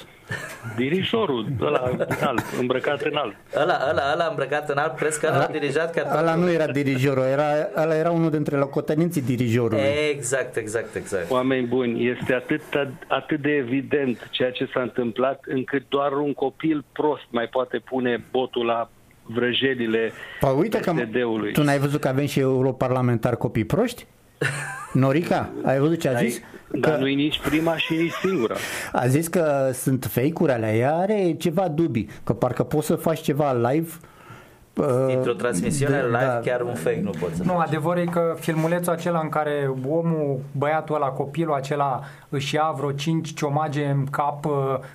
[0.77, 3.35] Dirijorul ăla înalt, îmbrăcat în alb.
[3.57, 6.19] Ăla, ăla, ăla îmbrăcat în alb, crezi că ăla a dirijat ca totul?
[6.19, 7.45] Ăla nu era dirijorul, era,
[7.77, 9.83] ăla era unul dintre locotenenții dirijorului.
[10.11, 11.31] Exact, exact, exact.
[11.31, 12.63] Oameni buni, este atât,
[13.09, 18.25] atât de evident ceea ce s-a întâmplat încât doar un copil prost mai poate pune
[18.31, 18.91] botul la
[19.27, 21.53] vrăjelile Păi uite că PSD-ului.
[21.53, 24.07] tu n-ai văzut că avem și europarlamentari copii proști?
[24.93, 26.41] Norica, ai văzut ce a zis?
[26.81, 28.55] Dar Că nu-i nici prima și nici singura.
[28.93, 33.21] a zis că sunt fake-uri alea, ea are ceva dubii, că parcă poți să faci
[33.21, 33.91] ceva live
[35.07, 36.41] Dintr-o transmisiune de- live, da.
[36.45, 37.67] chiar un fake nu poți să Nu, faci.
[37.67, 42.93] adevărul e că filmulețul acela în care omul, băiatul ăla, copilul acela își ia vreo
[42.93, 44.53] 5 ciomage în cap uh,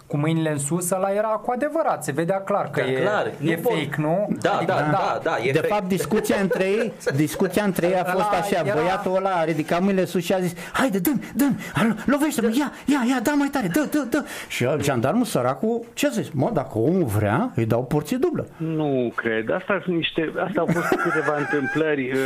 [0.07, 3.31] cu mâinile în sus, ăla era cu adevărat, se vedea clar că Da, e, clar,
[3.37, 4.27] nu e pot- fake, nu?
[4.41, 5.73] Da, Adică, da, da, da, e de fake.
[5.73, 8.59] fapt, discuția între ei, discuția între ei a fost Ăla așa.
[8.65, 12.47] era- Băiatul ăla a ridicat mâinile sus și a zis, haide, dă-mi, dă-mi, alo, lovește-mă,
[12.47, 14.23] ia, ia, ia, da mai tare, dă, dă, dă.
[14.47, 16.29] Și jandarmul săracul, ce a zis?
[16.29, 18.47] Mă, dacă omul vrea, îi dau porție dublă.
[18.57, 19.49] Nu cred.
[19.51, 22.17] Asta sunt niște, asta au fost câteva întâmplări, uh,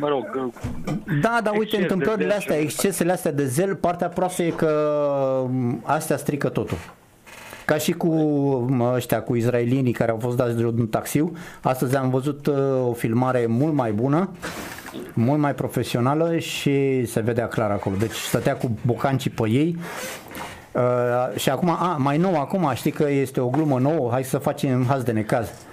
[0.00, 3.44] mă rog, uh, Da, dar uite, Exces de întâmplările zel astea, și- excesele astea de
[3.46, 4.70] zel, partea proastă e că
[5.50, 6.78] m, astea strică totul.
[7.64, 8.08] Ca și cu
[8.68, 11.32] mă, ăștia, cu izraelienii care au fost dați de un taxiu,
[11.62, 12.54] astăzi am văzut uh,
[12.88, 14.30] o filmare mult mai bună,
[15.12, 17.96] mult mai profesională și se vedea clar acolo.
[17.98, 19.78] Deci stătea cu bocancii pe ei
[20.72, 24.38] uh, și acum, a, mai nou acum, știi că este o glumă nouă, hai să
[24.38, 25.65] facem haz de necaz.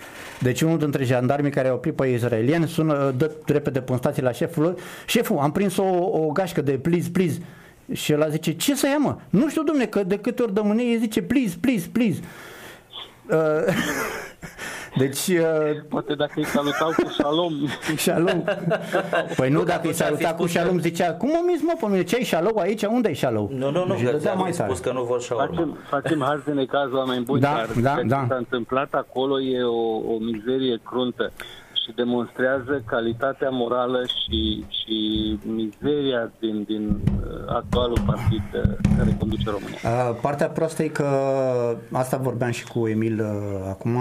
[0.43, 4.23] Deci unul dintre jandarmii care au oprit pe izraelieni sună, dă repede pe un stație
[4.23, 4.73] la șeful lui,
[5.05, 7.39] șeful, am prins o, o gașcă de please, please.
[7.91, 9.17] Și el zice, ce să ia mă?
[9.29, 12.19] Nu știu, domne, că de câte ori dă mâine, el zice, please, please, please.
[13.29, 13.73] Uh,
[14.97, 17.53] deci, uh, poate dacă îi salutau cu shalom.
[17.97, 18.43] Shalom.
[19.37, 21.43] Păi nu, dacă îi atunci ar fi saluta cu spus că- shalom, zicea, cum mă
[21.47, 22.83] minți mă pe mine, ce ai shalom aici?
[22.83, 23.47] Unde ai shalom?
[23.51, 24.69] Nu, nu, nu, Și că dădea ți-am mai tare.
[24.73, 25.45] spus că nu vor și urmă.
[25.45, 28.19] Facem, facem haz de necaz, oameni buni, Da, dar da, ceea da.
[28.21, 31.31] ce s-a întâmplat acolo e o, o mizerie cruntă
[31.85, 34.97] și demonstrează calitatea morală și, și
[35.45, 38.61] mizeria din, din uh, actualul partid uh,
[38.97, 39.77] care conduce România.
[39.83, 41.07] Uh, Partea proastă e că
[41.91, 43.97] asta vorbeam și cu Emil uh, acum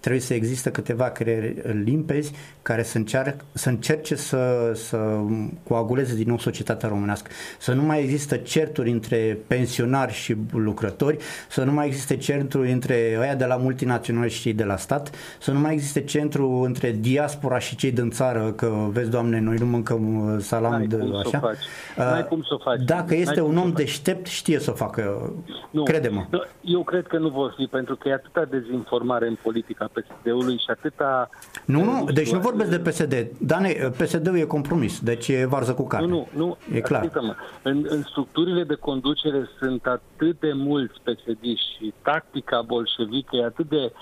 [0.00, 2.32] trebuie să existe câteva creiere limpezi
[2.62, 5.20] care să, încearcă, să încerce să, să
[5.68, 7.30] coaguleze din nou societatea românească.
[7.58, 11.16] Să nu mai există certuri între pensionari și lucrători,
[11.48, 15.10] să nu mai existe certuri între ăia de la multinaționale și cei de la stat,
[15.40, 19.56] să nu mai existe centru între diaspora și cei din țară, că vezi, Doamne, noi
[19.56, 21.38] nu mâncăm uh, salam N-ai de cum să o așa.
[21.38, 21.56] faci.
[21.98, 22.80] Uh, N-ai cum să o faci.
[22.84, 23.78] Dacă N-ai este cum un să o om faci.
[23.78, 25.32] deștept, știe să o facă.
[25.70, 25.82] Nu.
[25.82, 26.26] Crede-mă.
[26.30, 30.56] Nu, Eu cred că nu vor fi, pentru că e atâta dezinformare în politica PSD-ului
[30.58, 31.30] și atâta...
[31.64, 33.30] Nu, uh, nu, deci nu știu, vorbesc de PSD.
[33.38, 36.06] Dane, PSD-ul e compromis, deci e varză cu carne.
[36.06, 36.76] Nu, nu, nu.
[36.76, 37.02] E clar.
[37.02, 37.34] Ascultă-mă.
[37.62, 43.68] În, în structurile de conducere sunt atât de mulți psd și tactica bolșevică e atât
[43.68, 43.92] de...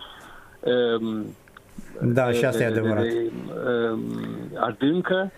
[1.01, 1.25] Um,
[2.03, 3.03] Da, și asta de, e adevărat.
[3.03, 3.31] De, de,
[3.91, 4.01] um,
[4.55, 5.33] adâncă,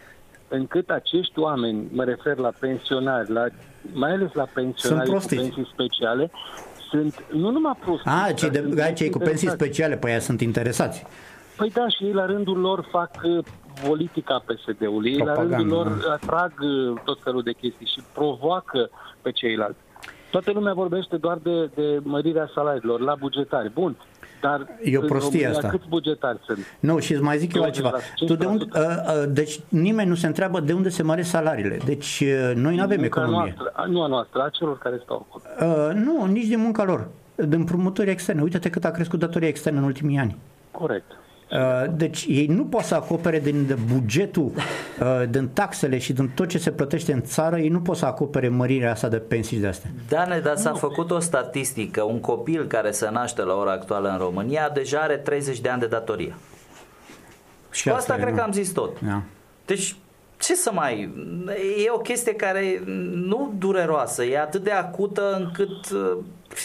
[0.48, 3.46] încât acești oameni, mă refer la pensionari, la,
[3.92, 5.42] mai ales la pensionari cu prostiți.
[5.42, 6.30] pensii speciale,
[6.90, 8.08] sunt nu numai prostiți.
[8.08, 9.64] A, cei, dar de, sunt ai cei cu pensii interesați.
[9.64, 11.06] speciale, pe aia sunt interesați.
[11.56, 13.44] Păi da, și ei la rândul lor fac uh,
[13.86, 15.10] politica PSD-ului.
[15.10, 16.12] Ei la Propagandă, rândul lor da.
[16.12, 18.90] atrag uh, tot felul de chestii și provoacă
[19.22, 19.78] pe ceilalți.
[20.30, 23.70] Toată lumea vorbește doar de, de mărirea salariilor la bugetari.
[23.70, 23.96] Bun,
[24.40, 25.68] dar E o în prostie România asta.
[25.68, 26.58] câți bugetari sunt?
[26.80, 27.92] Nu, și îți mai zic eu 20%, altceva.
[28.26, 31.78] Tu de unde, uh, uh, deci nimeni nu se întreabă de unde se măresc salariile.
[31.84, 33.54] Deci uh, noi nu avem Munca economie.
[33.56, 35.72] Noastră, a, nu a noastră, a celor care stau acolo.
[35.72, 37.08] Uh, nu, nici din munca lor.
[37.34, 38.42] Din împrumuturi externe.
[38.42, 40.36] Uite-te cât a crescut datoria externă în ultimii ani.
[40.70, 41.12] Corect.
[41.52, 44.52] Uh, Deci ei nu pot să acopere din bugetul,
[45.00, 48.06] uh, din taxele și din tot ce se plătește în țară, ei nu pot să
[48.06, 49.90] acopere mărirea asta de pensii și de astea.
[50.08, 52.02] Dane, dar s-a făcut o statistică.
[52.02, 55.80] Un copil care se naște la ora actuală în România deja are 30 de ani
[55.80, 56.34] de datorie.
[57.70, 58.36] Și cu asta e, cred nu.
[58.36, 59.00] că am zis tot.
[59.00, 59.22] Da.
[59.66, 59.96] Deci,
[60.40, 61.14] ce să mai...
[61.84, 66.16] E o chestie care nu dureroasă, e atât de acută încât uh,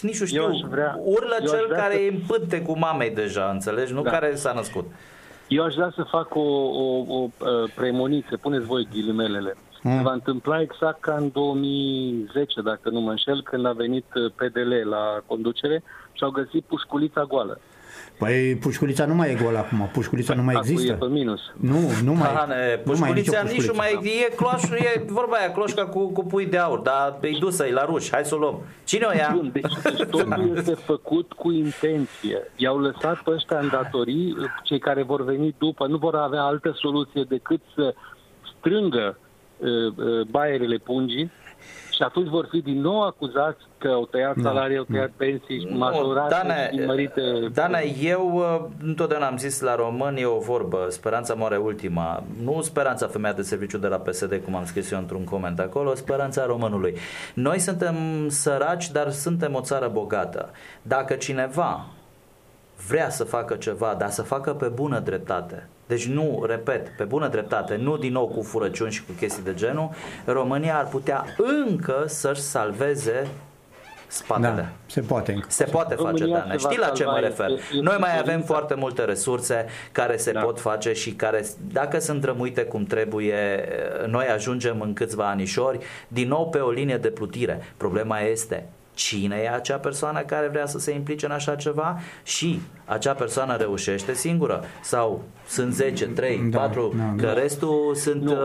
[0.02, 2.20] nici nu știu, Eu aș vrea- urlă eu aș cel vrea care să- e în
[2.28, 3.94] pânte cu mamei deja, înțelegi?
[3.94, 4.10] Nu Da.
[4.10, 4.86] care s-a născut.
[5.48, 9.56] Eu aș vrea să fac o, o, o uh, premoniție, puneți voi ghilimelele.
[9.82, 9.98] Mm.
[9.98, 14.32] Se va întâmpla exact ca în 2010, dacă nu mă înșel, când a venit uh,
[14.36, 17.60] PDL la conducere și au găsit pușculița goală.
[18.24, 20.92] Păi pușculița nu mai e gol acum, pușculița nu mai Acum există.
[20.92, 21.42] e pe minus.
[21.54, 25.04] Nu, nu mai, Pane, nu mai e nicio pușculița nici nu mai e cloșul, e
[25.08, 28.26] vorba aia, cloșca cu, cu pui de aur, dar e dusă, e la ruși, hai
[28.26, 28.62] să o luăm.
[28.84, 29.32] Cine o ia?
[29.36, 32.52] Bun, deci, deci totul este făcut cu intenție.
[32.56, 36.76] I-au lăsat pe ăștia în datorii, cei care vor veni după nu vor avea altă
[36.76, 37.96] soluție decât să
[38.58, 39.18] strângă
[39.58, 41.32] uh, uh, baierele pungii
[41.96, 46.30] și atunci vor fi din nou acuzați că au tăiat salarii, au tăiat pensii, majorate
[46.30, 47.22] Dane, și mărite.
[47.54, 52.24] Dane, eu uh, întotdeauna am zis la români e o vorbă, speranța moare ultima.
[52.44, 55.96] Nu speranța femeia de serviciu de la PSD, cum am scris eu într-un coment acolo,
[55.96, 56.98] speranța românului.
[57.34, 57.96] Noi suntem
[58.30, 60.52] săraci, dar suntem o țară bogată.
[60.82, 61.86] Dacă cineva
[62.88, 65.68] vrea să facă ceva, dar să facă pe bună dreptate.
[65.88, 69.54] Deci nu, repet, pe bună dreptate, nu din nou cu furăciuni și cu chestii de
[69.54, 69.90] genul,
[70.26, 71.26] România ar putea
[71.68, 73.28] încă să-și salveze
[74.08, 74.54] spatele.
[74.56, 75.46] Da, se poate încă.
[75.50, 76.58] Se poate face, România Dane.
[76.58, 77.50] se va Știi la ce mă salva, refer?
[77.50, 78.46] este- Noi mai este avem dorința.
[78.54, 80.42] foarte multe resurse care se Da.
[80.42, 83.64] pot face și care, dacă sunt rămuite cum trebuie,
[84.08, 87.74] noi ajungem în câțiva anișori din nou pe o linie de plutire.
[87.78, 92.62] Problema este cine e acea persoană care vrea să se implice în așa ceva și
[92.86, 97.34] acea persoană reușește singură sau sunt 10, 3, Da, 4, da, că da.
[97.34, 98.30] restul sunt...
[98.30, 98.38] uh,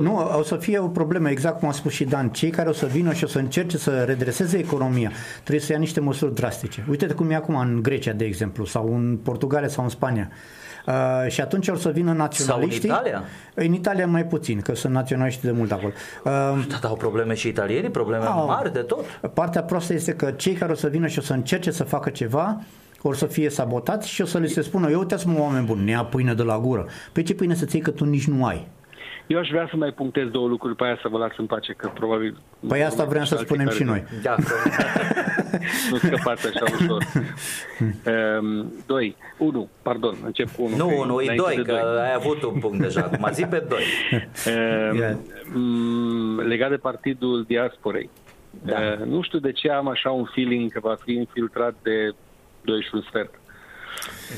[0.00, 2.28] Nu, o să fie o problemă, exact cum a spus și Dan.
[2.28, 5.10] Cei care o să vină și o să încerce să redreseze economia
[5.42, 6.84] trebuie să ia niște măsuri drastice.
[6.88, 10.28] Uite-te cum e acum în Grecia, de exemplu, sau în Portugalia sau în Spania.
[10.30, 10.65] Uh,
[11.28, 12.88] și atunci o să vină naționaliștii.
[12.88, 13.24] Sau în Italia?
[13.54, 15.92] În Italia mai puțin, că sunt naționaliști de mult acolo.
[16.24, 16.32] Uh,
[16.68, 18.46] Da, dar au probleme și italienii, probleme Au.
[18.46, 19.04] mari de tot.
[19.34, 22.10] Partea proastă este că cei care o să vină și o să încerce să facă
[22.10, 22.60] ceva
[23.02, 25.90] o să fie sabotați și o să li se spună, eu uitați-mă oameni buni, ne
[25.90, 26.86] ia pâine de la gură.
[27.12, 28.68] Pe ce pâine să-ți iei că tu nici nu ai?
[29.26, 31.72] Eu aș vrea să mai punctez două lucruri pe aia să vă las în pace,
[31.72, 32.36] că probabil...
[32.68, 34.04] Păi asta vreau să alții spunem care și nu- noi.
[34.22, 34.34] Da,
[35.90, 37.04] Nu scăpați așa ușor.
[38.40, 39.16] um, doi.
[39.38, 40.76] Unu, pardon, încep cu unu.
[40.76, 43.00] nu, nu, e înainte doi, de că ai avut un punct deja.
[43.12, 43.82] Acum zi pe doi.
[44.90, 45.18] Um, Ia.
[45.54, 48.10] mm, legat de partidul diasporei.
[48.64, 48.74] Da.
[49.00, 52.14] Uh, nu știu de ce am așa un feeling că va fi infiltrat de
[52.62, 53.34] doi și un sfert.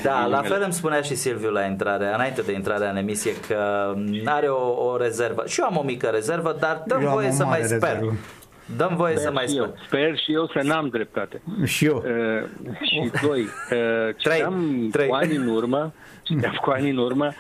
[0.03, 3.95] Da, la fel îmi spunea și Silviu la intrare, înainte de intrarea în emisie, că
[4.25, 5.43] are o, o rezervă.
[5.47, 7.63] Și eu am o mică rezervă, dar dăm Eu am voie o să mai mare
[7.77, 7.81] sper.
[7.93, 8.15] rezervă.
[8.77, 9.63] Dăm voie să Sper mai și sper.
[9.65, 9.75] eu.
[9.87, 11.43] Sper și eu să n-am dreptate.
[11.65, 11.97] Și eu.
[12.07, 12.49] Uh,
[12.81, 13.49] și doi, uh,
[14.23, 14.35] Trei.
[14.37, 15.09] citeam Trei.
[15.09, 15.93] cu ani în urmă,
[16.23, 17.33] citeam cu ani în urmă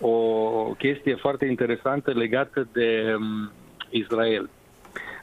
[0.00, 0.18] o
[0.78, 3.50] chestie foarte interesantă legată de um,
[3.90, 4.50] Israel.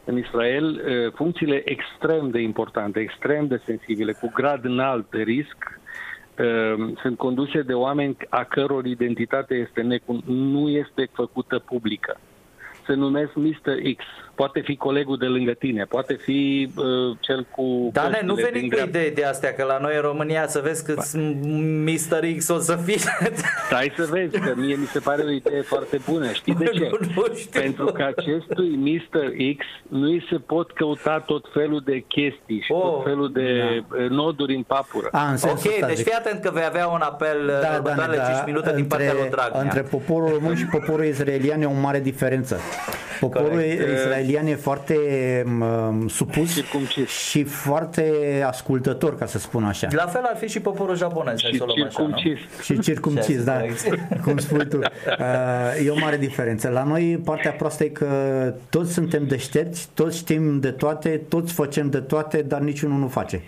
[0.06, 5.58] În Israel, uh, funcțiile extrem de importante, extrem de sensibile, cu grad înalt de risc,
[5.60, 5.83] uh,
[7.02, 12.20] sunt conduse de oameni a căror identitate este necun- nu este făcută publică.
[12.86, 13.76] Se numesc Mr.
[13.98, 14.04] X.
[14.36, 17.90] Poate fi colegul de lângă tine, poate fi uh, cel cu...
[17.94, 18.88] Dar ne, nu căștile veni din cu grab.
[18.88, 20.98] idei de astea, că la noi în România să vezi cât
[21.88, 22.38] Mr.
[22.38, 22.98] X o să fie.
[23.66, 26.32] Stai să vezi, că mie mi se pare o idee foarte bună.
[26.32, 26.90] Știi de ce?
[26.92, 27.62] Nu, nu știu.
[27.62, 29.20] Pentru că acestui Mr.
[29.58, 33.50] X nu îi se pot căuta tot felul de chestii și Oh, tot felul de
[33.90, 33.98] da.
[34.10, 35.08] noduri în papură.
[35.12, 36.06] A, în sensul Ok, ăsta deci zic.
[36.06, 39.14] fii atent că vei avea un apel da, da, următoarele da, 5 minute din partea
[39.14, 39.62] lui Dragnea.
[39.62, 42.60] Între poporul român și poporul israelian e o mare diferență.
[43.20, 43.82] Poporul Corect.
[43.94, 44.96] israelian e foarte
[45.46, 47.10] m, supus Circumcis.
[47.10, 48.12] și foarte
[48.48, 49.88] ascultător, ca să spun așa.
[49.92, 52.16] La fel ar fi și poporul japonez, hai Și să o luăm așa, nu?
[52.16, 52.64] circumcis.
[52.64, 53.62] Și circumcis, da,
[54.24, 54.78] cum spui tu.
[54.78, 56.70] Uh, E o mare diferență.
[56.70, 58.08] La noi partea proastă e că
[58.70, 63.42] toți suntem deștepți, toți știm de toate, toți facem de toate, dar niciunul nu face.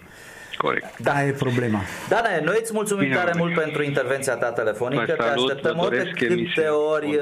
[0.57, 0.99] Corect.
[0.99, 1.79] Da, e problema.
[2.09, 3.37] Dane, noi îți mulțumim Bine, tare Alex.
[3.45, 5.03] mult pentru intervenția ta telefonică.
[5.07, 7.21] Vă Te salut, așteptăm vă ori de doresc câte emisiune ori bună.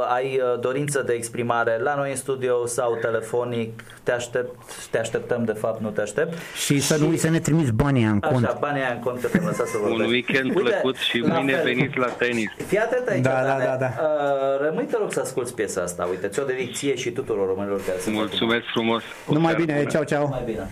[0.00, 3.82] uh, ai uh, dorință de exprimare la noi în studio sau telefonic.
[4.02, 4.54] Te, aștept,
[4.90, 6.38] te așteptăm, de fapt, nu te aștept.
[6.64, 8.44] Și să nu să ne trimiți banii în cont.
[8.44, 10.12] Așa, banii aia în cont că te-am lăsat să Un vorbești.
[10.12, 11.64] weekend Uite, plăcut și la mâine fel.
[11.64, 12.50] veniți la tenis.
[12.66, 13.64] Fii atent aici, Da, da, Dane.
[13.64, 13.92] da, da.
[14.00, 16.06] Uh, rămâi, te rog, să asculti piesa asta.
[16.10, 19.02] Uite, ți-o dedic ție și tuturor românilor care sunt Mulțumesc frumos.
[19.26, 19.90] O Numai seară bine, bună.
[19.90, 20.28] ceau, ceau.
[20.28, 20.66] Mai bine.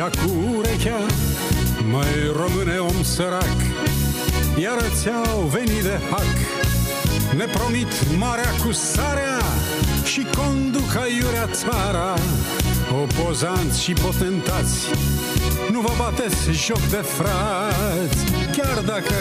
[0.00, 1.00] Aici cu urechea,
[1.90, 3.58] Măi române om sărac,
[4.56, 6.36] iar ți-au venit de hac.
[7.36, 9.38] Ne promit marea cu sarea
[10.04, 12.14] și conduc aiurea țara.
[13.02, 14.78] Opozanți și potentați,
[15.70, 18.24] nu vă bateți joc de frați,
[18.56, 19.14] chiar dacă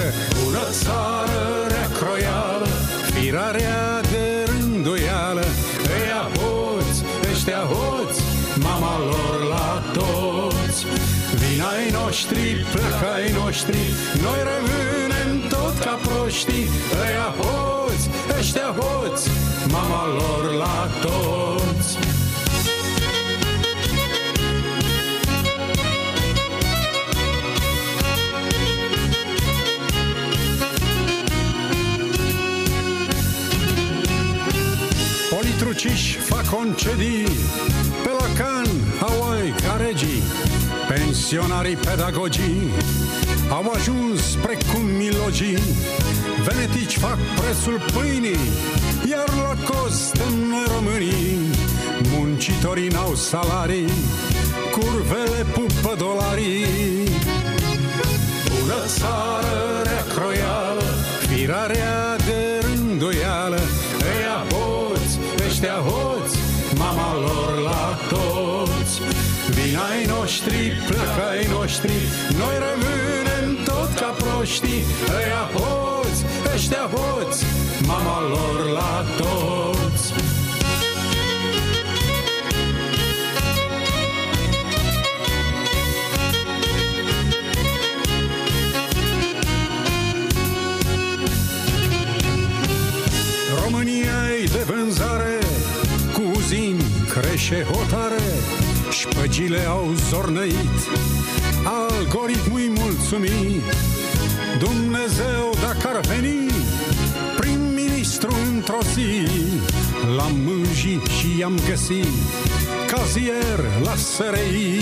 [0.43, 2.67] bună țară rea croială,
[3.13, 5.45] firarea de rânduială,
[5.99, 8.21] ăia hoți, ăștia hoți,
[8.59, 10.52] mama lor la toți.
[11.41, 13.77] Vinai noștri, plăcai noștri,
[14.21, 16.69] noi rămânem tot ca proștii,
[17.07, 19.29] ăia hoți, ăștia hoți,
[19.71, 21.97] mama lor la toți.
[35.29, 37.27] Politruciși fac concedii
[38.03, 38.65] Pe la Can,
[38.99, 40.21] Hawaii, ca regii
[40.93, 42.69] pensionarii pedagogii,
[43.49, 45.57] au ajuns precum milogii,
[46.45, 48.45] venetici fac prețul pâinii,
[49.09, 50.15] iar la cost
[50.49, 51.49] noi românii,
[52.15, 53.91] muncitorii n-au salarii,
[54.71, 56.65] curvele pupă dolarii.
[58.59, 60.83] Bună țară, rea croială,
[61.27, 63.59] firarea de rânduială,
[64.15, 66.02] ăia hoți, ăștia hoți,
[70.23, 71.91] noștri, pleacă ai noștri,
[72.37, 74.83] noi rămânem tot ca proștii,
[75.17, 77.45] ăia hoți, ăștia hoți,
[77.87, 80.13] mama lor la toți.
[93.63, 95.37] România e de vânzare
[96.13, 98.42] Cu uzini crește hotare
[99.09, 100.79] Șpăgile au zornăit
[101.63, 103.63] Algoritmul mulțumit
[104.59, 106.51] Dumnezeu dacă ar veni
[107.37, 109.27] Prim-ministru într-o zi
[110.15, 112.07] L-am mânjit și i-am găsit
[112.87, 114.81] Cazier la SRI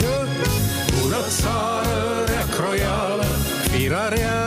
[0.00, 0.26] Că
[1.00, 3.26] bună țară rea croială
[3.70, 4.39] Firarea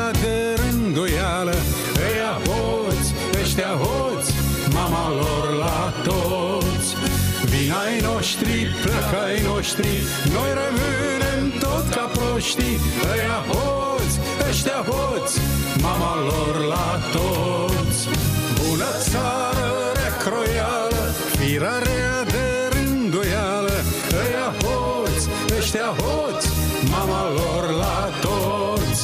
[8.83, 9.91] noștri, pleacă ai noștri
[10.35, 12.79] Noi rămânem tot ca proștii.
[13.11, 14.19] Ăia hoți,
[14.49, 15.39] ăștia hoți
[15.81, 18.07] Mama lor la toți.
[18.59, 21.03] Bună țară rea croială
[21.39, 23.77] Firarea de rânduială.
[24.23, 25.27] Ăia hoți,
[25.57, 26.47] ăștia hoți
[26.91, 29.01] Mama lor la toți.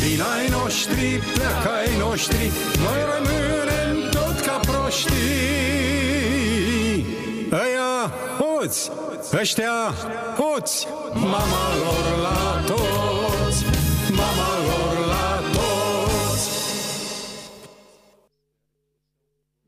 [0.00, 2.52] Vin ai noștri, pleacă ai noștri
[2.84, 5.36] Noi rămânem tot ca proștii.
[7.52, 8.90] Ăia hoți,
[9.32, 9.72] ăștia
[10.36, 13.64] hoți Mama lor la toți
[14.10, 16.50] Mama lor la toți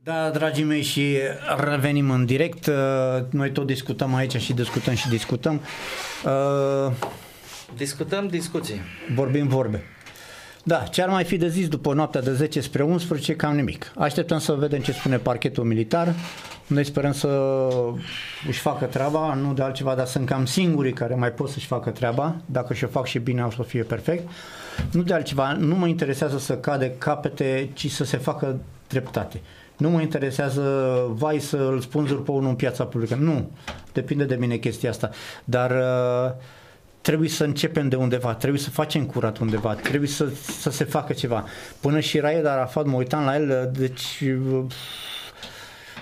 [0.03, 1.17] Da, dragii mei, și
[1.57, 2.67] revenim în direct.
[2.67, 2.75] Uh,
[3.31, 5.61] Noi tot discutăm aici și discutăm și discutăm.
[6.25, 6.93] Uh,
[7.77, 8.81] Discutăm discuții.
[9.15, 9.83] Vorbim vorbe.
[10.69, 13.93] Da, ce ar mai fi de zis după noaptea de 10 spre 11, cam nimic.
[13.97, 16.15] Așteptăm să vedem ce spune parchetul militar.
[16.67, 17.69] Noi sperăm să
[18.49, 21.91] își facă treaba, nu de altceva, dar sunt cam singurii care mai pot să-și facă
[21.91, 22.37] treaba.
[22.47, 24.29] Dacă și-o fac și bine, o să fie perfect.
[24.93, 28.59] Nu de altceva, nu mă interesează să cade capete, ci să se facă
[28.89, 29.41] dreptate.
[29.77, 30.63] Nu mă interesează,
[31.11, 33.15] vai să îl spânzuri pe unul în piața publică.
[33.15, 33.51] Nu,
[33.93, 35.11] depinde de mine chestia asta.
[35.45, 36.33] Dar uh,
[37.09, 40.27] trebuie să începem de undeva, trebuie să facem curat undeva, trebuie să,
[40.61, 41.45] să se facă ceva.
[41.81, 44.65] Până și Raed Arafat, mă uitam la el, deci uh,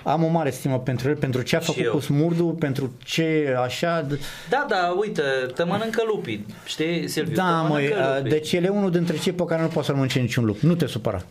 [0.03, 1.91] am o mare stimă pentru el, pentru ce a Și făcut eu.
[1.91, 4.05] cu smurdu, pentru ce așa...
[4.05, 5.21] d- Da, da, uite,
[5.55, 7.35] te mănâncă lupii, știi, Silviu?
[7.35, 8.29] Da, te măi, mănâncă uh, lupii.
[8.31, 10.59] deci el e unul dintre cei pe care nu poate să-l mănânce niciun lup.
[10.59, 11.21] Nu te supăra.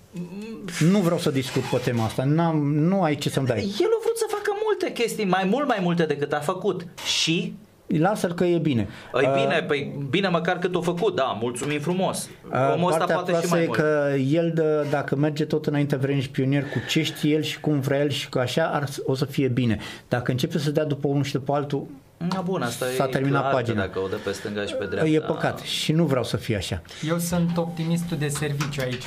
[0.90, 2.24] Nu vreau să discut pe tema asta.
[2.24, 3.58] N-am, nu ai ce să-mi dai.
[3.58, 6.86] El a vrut să facă multe chestii, mai mult mai multe decât a făcut.
[7.18, 7.54] Și
[7.86, 8.88] Lasă-l că e bine.
[9.12, 12.28] Îi Uh, bine, păi bine măcar cât o făcut, da, mulțumim frumos.
[12.52, 13.78] Uh, Omul ăsta Partea poate și proastă mai e mult.
[13.78, 17.80] că el, de, dacă merge tot înainte vrenici pionier cu ce știe el și cum
[17.80, 19.78] vrea el și cu așa, ar, o să fie bine.
[20.08, 21.86] Dacă începe să dea după unul și după altul,
[22.18, 23.80] Na, bun, asta s-a e terminat clar că pagina.
[23.80, 25.08] Dacă o dă pe stânga și pe dreapta.
[25.10, 26.82] e păcat și nu vreau să fie așa.
[27.02, 29.06] Eu sunt optimistul de serviciu aici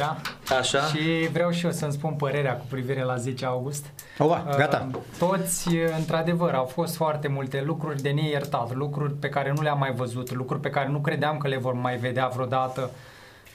[0.59, 0.81] Așa?
[0.81, 3.85] și vreau și eu să-mi spun părerea cu privire la 10 august.
[4.17, 4.87] Oa, gata.
[4.93, 9.61] Uh, Toți, uh, într-adevăr, au fost foarte multe lucruri de neiertat, lucruri pe care nu
[9.61, 12.91] le-am mai văzut, lucruri pe care nu credeam că le vor mai vedea vreodată,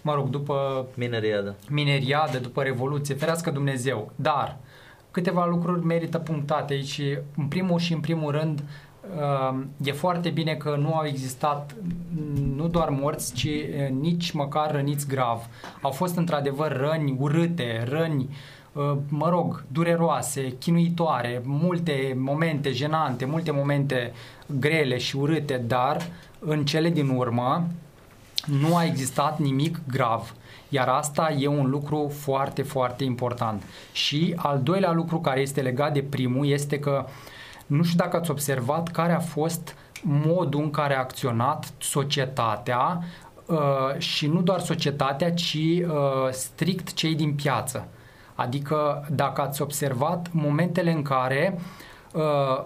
[0.03, 1.55] mă rog, după Mineriadă.
[1.69, 4.13] mineriadă, după Revoluție, ferească Dumnezeu.
[4.17, 4.57] Dar
[5.11, 8.65] câteva lucruri merită punctate aici și în primul și în primul rând uh,
[9.85, 11.75] e foarte bine că nu au existat
[12.57, 15.47] nu doar morți, ci uh, nici măcar răniți grav.
[15.81, 18.37] Au fost într-adevăr răni urâte, răni
[18.73, 24.13] uh, mă rog, dureroase, chinuitoare, multe momente jenante, multe momente
[24.47, 26.07] grele și urâte, dar
[26.39, 27.67] în cele din urmă
[28.47, 30.35] nu a existat nimic grav.
[30.69, 33.63] Iar asta e un lucru foarte, foarte important.
[33.93, 37.07] Și al doilea lucru care este legat de primul este că
[37.67, 43.03] nu știu dacă ați observat care a fost modul în care a acționat societatea
[43.47, 47.89] uh, și nu doar societatea, ci uh, strict cei din piață.
[48.35, 51.59] Adică dacă ați observat momentele în care
[52.13, 52.65] uh,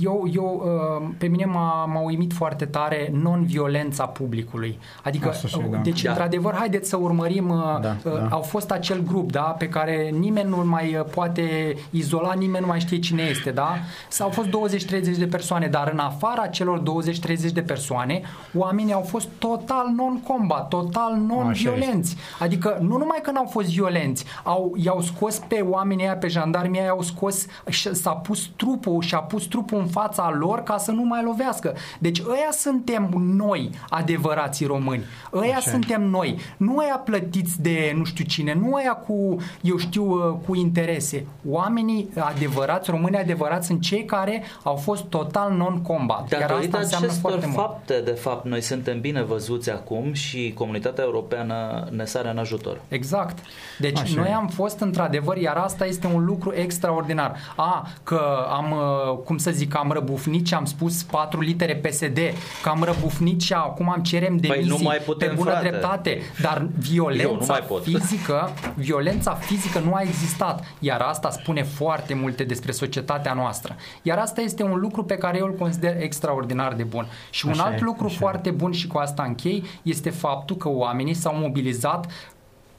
[0.00, 0.62] eu, eu,
[1.00, 4.78] uh, pe mine m-a, m-a uimit foarte tare non-violența publicului.
[5.04, 5.76] Adică, Asta și, uh, da.
[5.76, 6.10] deci, Da.
[6.10, 8.28] într-adevăr, haideți să urmărim, uh, Da, uh, da.
[8.30, 12.66] au fost acel grup, da, pe care nimeni nu mai uh, poate izola, nimeni nu
[12.66, 13.76] mai știe cine este, da?
[14.08, 18.20] S-au fost 20-30 de persoane, dar în afara celor 20-30 de persoane,
[18.54, 22.16] oamenii au fost total non-combat, total non-violenți.
[22.38, 26.80] Adică, nu numai că n-au fost violenți, au, i-au scos pe oamenii aia, pe jandarmii
[26.80, 30.78] aia, au scos, și s-a pus trupul și a pus trupul în fața lor ca
[30.78, 31.74] să nu mai lovească.
[31.98, 35.04] Deci ăia suntem noi, adevărații români.
[35.32, 35.70] Ăia Așa e.
[35.70, 36.38] suntem noi.
[36.56, 41.26] Nu ăia plătiți de nu știu cine, nu ăia cu, eu știu, uh, cu interese.
[41.48, 46.30] Oamenii adevărați, români adevărați sunt cei care au fost total non-combat.
[46.30, 47.58] Iar Datorită asta înseamnă acestor foarte mult.
[47.58, 52.80] fapte, de fapt, noi suntem bine văzuți acum și comunitatea europeană ne sare în ajutor.
[52.88, 53.38] Exact.
[53.78, 54.32] Deci Așa noi e.
[54.32, 57.36] am fost într-adevăr, iar asta este un lucru extraordinar.
[57.56, 62.18] A, că am, uh, cum să zic, am răbufnit și am spus patru litere PSD,
[62.62, 65.68] că am răbufnit și acum am cerem Păi demisii nu mai putem, pe bună frate.
[65.68, 66.20] dreptate.
[66.42, 67.82] Dar Eu nu violența mai pot.
[67.82, 70.64] fizică, violența fizică nu a existat.
[70.78, 73.76] Iar asta spune foarte multe despre societatea noastră.
[74.02, 77.06] Iar asta este un lucru pe care eu îl consider extraordinar de bun.
[77.30, 78.18] Și un Așa alt e, lucru așa e.
[78.18, 82.06] foarte bun și cu asta închei este faptul că oamenii s-au mobilizat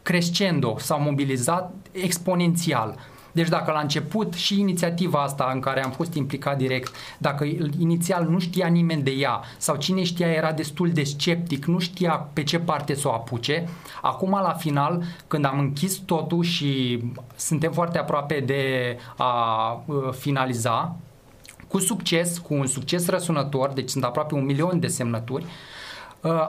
[0.01, 2.95] crescendo, s-au mobilizat exponențial.
[3.37, 7.43] Deci dacă la început și inițiativa asta în care am fost implicat direct, dacă
[7.79, 12.27] inițial nu știa nimeni de ea sau cine știa era destul de sceptic, nu știa
[12.33, 13.67] pe ce parte să o apuce,
[14.01, 17.01] acum la final, când am închis totul și
[17.35, 20.95] suntem foarte aproape de a uh, finaliza,
[21.67, 25.43] cu succes, cu un succes răsunător, deci sunt aproape un milion de semnături.
[25.43, 25.49] Uh,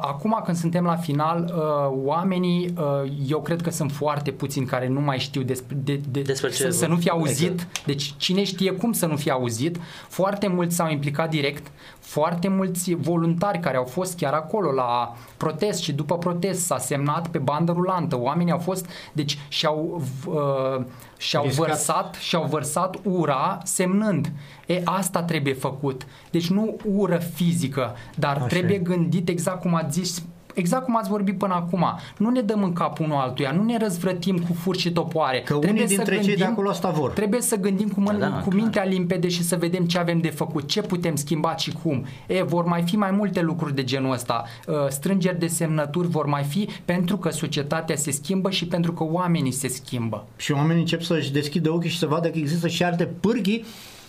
[0.01, 4.89] Acum când suntem la final, uh, oamenii, uh, eu cred că sunt foarte puțini care
[4.89, 7.51] nu mai știu despre, de, de, Despre ce să, să nu fie auzit.
[7.51, 7.87] exact.
[7.87, 9.77] Deci cine știe cum să nu fie auzit.
[10.09, 11.67] Foarte mulți s-au implicat direct,
[11.99, 17.29] foarte mulți voluntari care au fost chiar acolo la protest și după protest s-a semnat
[17.29, 18.19] pe bandă rulantă.
[18.21, 20.85] Oamenii au fost, deci și-au uh,
[21.19, 21.67] și-au Riscat.
[21.67, 24.33] vărsat, și-au vărsat ura semnând.
[24.67, 26.07] E, asta trebuie făcut.
[26.31, 28.79] Deci nu ură fizică, dar Așa trebuie e.
[28.79, 30.23] gândit exact cum ați zis
[30.59, 31.85] exact cum ați vorbit până acum.
[32.17, 35.41] Nu ne dăm în cap unul altuia, nu ne răzvrătim cu furi și topoare.
[35.41, 37.11] Că unii dintre cei de acolo asta vor.
[37.11, 38.55] Trebuie să gândim cu, mân- Da, da, cu clar.
[38.63, 42.07] mintea limpede și să vedem ce avem de făcut, ce putem schimba și cum.
[42.27, 44.45] E, vor mai fi mai multe lucruri de genul ăsta.
[44.67, 49.05] Uh, Strângeri de semnături vor mai fi pentru că societatea se schimbă și pentru că
[49.05, 50.25] oamenii se schimbă.
[50.37, 53.65] Și oamenii încep să-și deschidă ochii și să vadă că există și alte pârghii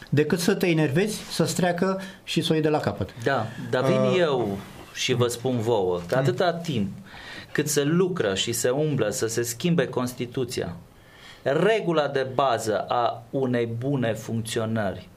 [0.09, 3.09] decât să te enervezi, să-ți treacă și să o iei de la capăt.
[3.23, 4.57] Da, dar vin Uh, eu
[4.93, 6.91] și vă spun vouă că atâta timp
[7.51, 10.75] cât se lucră și se umblă să se schimbe Constituția,
[11.41, 15.09] regula de bază a unei bune funcționări,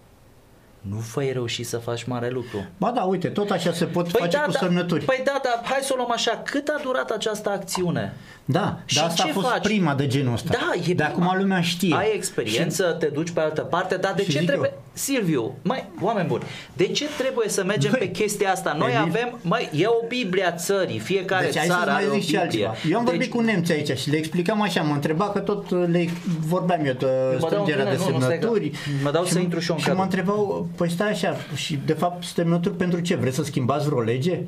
[0.81, 2.67] nu vei reuși să faci mare lucru.
[2.77, 5.05] Ba da, uite, tot așa se pot face cu semnături.
[5.05, 6.43] Păi da, da, hai să o luăm așa.
[6.45, 8.15] Cât a durat această acțiune?
[8.53, 9.63] Da, Și dar asta ce a fost faci?
[9.63, 10.49] prima de genul ăsta.
[10.53, 11.95] Da, e de acum lumea știe.
[11.97, 14.71] Ai experiență, te duci pe altă parte, dar de Și ce zic trebuie...
[14.73, 14.81] eu.
[14.95, 16.43] Silviu, mai, oameni buni,
[16.73, 18.75] de ce trebuie să mergem Băi, pe chestia asta?
[18.79, 22.03] Noi Emil- avem, mai e o Biblie a țării, fiecare Deci hai să țară mai
[22.03, 22.41] are o zic și Biblie.
[22.67, 22.75] altceva.
[22.91, 25.71] Eu am vorbit deci, cu nemți aici și le explicam așa, mă întreba că tot
[25.91, 26.09] le
[26.47, 27.07] vorbeam eu de
[27.39, 28.71] dau strângerea în de tine, nu, nu, stai că semnături.
[29.03, 30.01] mă dau și, să intru și eu în Și cadru.
[30.03, 33.15] mă întrebau, păi stai așa, și de fapt semnături pentru ce?
[33.15, 34.41] Vreți să schimbați vreo lege?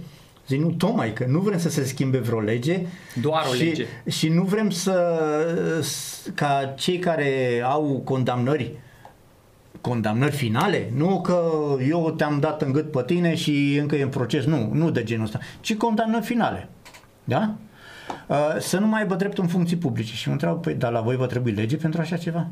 [0.49, 2.81] Zic, nu, tocmai că nu vrem să se schimbe vreo lege
[3.21, 3.87] Doar o și, lege.
[4.09, 5.21] și nu vrem să
[6.35, 8.73] ca cei care au condamnări
[9.81, 11.51] condamnări finale, nu că
[11.89, 15.03] eu te-am dat în gât pe tine și încă e în proces, nu, nu de
[15.03, 16.69] genul ăsta, ci condamnări finale.
[17.25, 17.55] Da?
[18.29, 20.15] Uh, Să nu mai aibă drept în funcții publice.
[20.15, 22.47] Și mă întreabă, păi, dar la voi vă trebuie lege pentru așa ceva?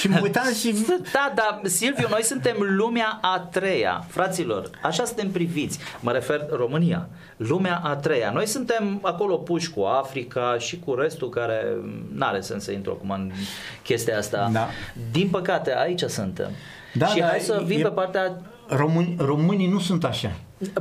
[0.00, 0.74] Și mă uitam și...
[1.12, 7.08] Da, da, Silviu, noi suntem lumea a treia, fraților, așa suntem priviți, mă refer România,
[7.36, 8.30] lumea a treia.
[8.30, 11.66] Noi suntem acolo puși cu Africa și cu restul care
[12.12, 13.32] n-are sens să intru acum în
[13.82, 14.48] chestia asta.
[14.52, 14.68] Da.
[15.10, 16.50] Din păcate, aici suntem.
[16.94, 20.32] Da, și da, hai să vin e- pe partea Români, românii nu sunt așa.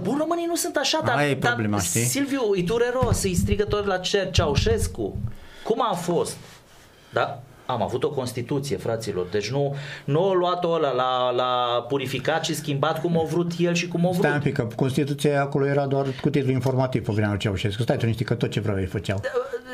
[0.01, 2.01] Bun, românii nu sunt așa, dar, Aia e dar problema, știi?
[2.03, 5.17] Silviu, îi dureros, îi strigă tot la cer Ceaușescu.
[5.63, 6.37] Cum a fost?
[7.13, 7.43] Da?
[7.65, 9.25] Am avut o Constituție, fraților.
[9.31, 13.73] Deci nu, nu a luat-o ăla, la, la purificat și schimbat cum a vrut el
[13.73, 14.23] și cum a vrut.
[14.23, 17.81] Stai un pic, că Constituția acolo era doar cu titlu informativ pe vremea lui Ceaușescu.
[17.81, 19.21] Stai tu niște că tot ce vreau ei făceau.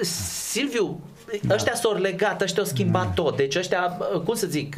[0.02, 1.00] Silviu,
[1.50, 3.36] ăștia s-au legat, ăștia au schimbat tot.
[3.36, 4.76] Deci ăștia, cum să zic,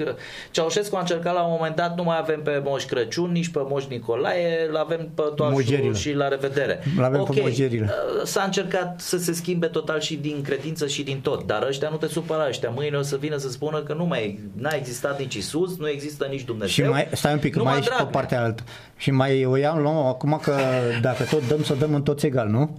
[0.51, 3.59] Ceaușescu a încercat la un moment dat, nu mai avem pe Moș Crăciun, nici pe
[3.69, 5.93] Moș Nicolae, l avem pe Toașu Mogerile.
[5.93, 6.83] și la revedere.
[6.97, 7.89] L-avem pe Ok, Mogerile.
[8.23, 11.95] S-a încercat să se schimbe total și din credință și din tot, dar ăștia nu
[11.97, 15.33] te supăra, ăștia mâine o să vină să spună că nu mai n-a existat nici
[15.35, 16.85] Isus, nu există nici Dumnezeu.
[16.85, 18.19] Și mai, stai un pic, numai mai e și pe Dragnea.
[18.19, 18.63] partea altă.
[18.97, 20.55] Și mai o iau, luăm acum că
[21.01, 22.77] dacă tot dăm, să dăm în toți egal, nu?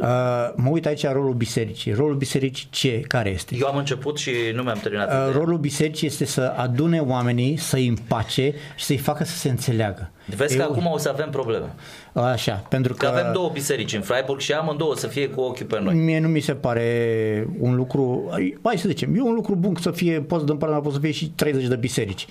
[0.00, 0.06] Uh,
[0.54, 1.81] mă uit aici rolul bisericii.
[1.90, 3.00] Rolul bisericii ce?
[3.00, 3.56] Care este?
[3.56, 5.06] Eu am început și nu mi-am terminat.
[5.08, 5.30] Uh, ideea.
[5.36, 10.10] rolul bisericii este să adune oamenii, să-i împace și să-i facă să se înțeleagă.
[10.36, 11.74] Vezi că Eu- acum o să avem probleme.
[12.12, 15.40] Așa, pentru Că că avem două biserici în Freiburg și amândouă o să fie cu
[15.40, 15.94] ochiul pe noi.
[15.94, 18.28] mie nu mi se pare un lucru,
[18.62, 21.10] hai să zicem, e un lucru bun să fie, poți de împărăt, poți să fie
[21.10, 22.26] și 30 de biserici,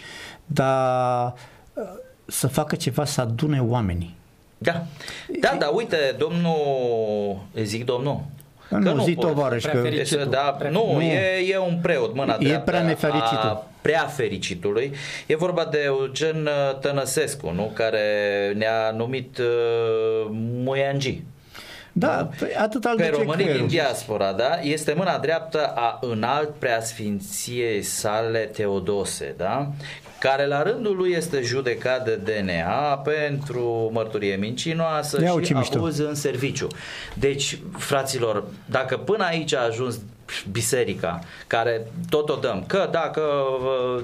[0.45, 1.34] dar
[1.74, 1.84] uh,
[2.26, 4.16] să facă ceva să adune oamenii.
[4.58, 4.86] Da.
[5.39, 6.58] Da, da, uite, domnul,
[7.54, 8.22] îi zic domnul.
[8.80, 9.26] Nu, zi pot.
[9.28, 10.28] tovarăș, că- Prefericitul.
[10.30, 11.02] Da, nu, Nu.
[11.02, 11.20] E,
[11.52, 13.38] e un preot, mâna E dreaptă prea nefericitul.
[13.50, 14.94] a prea fericitului.
[15.26, 17.72] E vorba de Eugen uh, Tănăsescu, nu?
[17.74, 18.02] Care
[18.58, 19.46] ne-a numit uh,
[20.64, 21.22] Muiangi.
[21.94, 23.68] Da, păi atât al Pe duce românii creierul.
[23.68, 24.60] din diaspora, da?
[24.62, 29.68] Este mâna dreaptă a înalt preasfinției sale Teodose, da?
[30.22, 35.78] Care la rândul lui este judecat de DNA pentru mărturie mincinoasă Ia și ce mișto.
[35.78, 36.68] abuz în serviciu.
[37.14, 40.00] Deci, fraților, dacă până aici a ajuns
[40.52, 43.22] biserica, care tot o dăm, că dacă,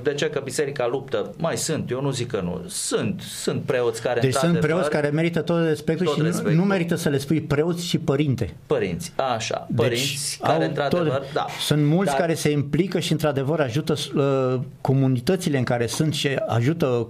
[0.03, 4.01] de ce că biserica luptă, mai sunt, eu nu zic că nu, sunt, sunt preoți
[4.01, 6.55] care Deci sunt într-adevăr, preoți care merită tot respectul Tot și nu- respectul.
[6.55, 8.53] nu merită să le spui preoți și părinte.
[8.67, 11.45] Părinți, așa, Deci părinți care au într-adevăr, tot- da.
[11.59, 16.27] Sunt mulți Dar- care se implică și într-adevăr ajută uh, comunitățile în care sunt și
[16.47, 17.07] ajută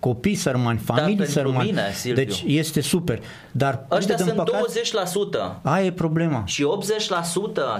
[0.00, 1.68] copii sărmani, familii pentru sărmani.
[1.68, 2.24] mine, Silviu.
[2.24, 3.20] deci este super.
[3.52, 4.60] Dar Ăștia din sunt păcat,
[5.58, 5.60] 20%.
[5.62, 6.42] Aia e problema.
[6.46, 6.64] Și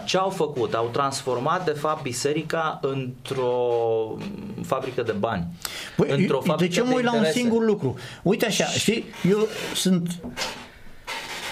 [0.00, 0.74] 80% ce au făcut?
[0.74, 3.52] Au transformat de fapt biserica într-o
[4.64, 5.46] fabrică de bani.
[5.96, 7.40] Băi, într-o eu- fabrică deci eu mă de uit la un interese.
[7.40, 7.96] singur lucru.
[8.22, 10.10] Uite așa, știi, eu sunt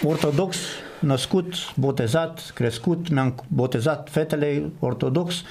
[0.05, 0.57] ortodox,
[0.99, 5.43] născut, botezat, crescut, mi-am botezat fetele ortodox,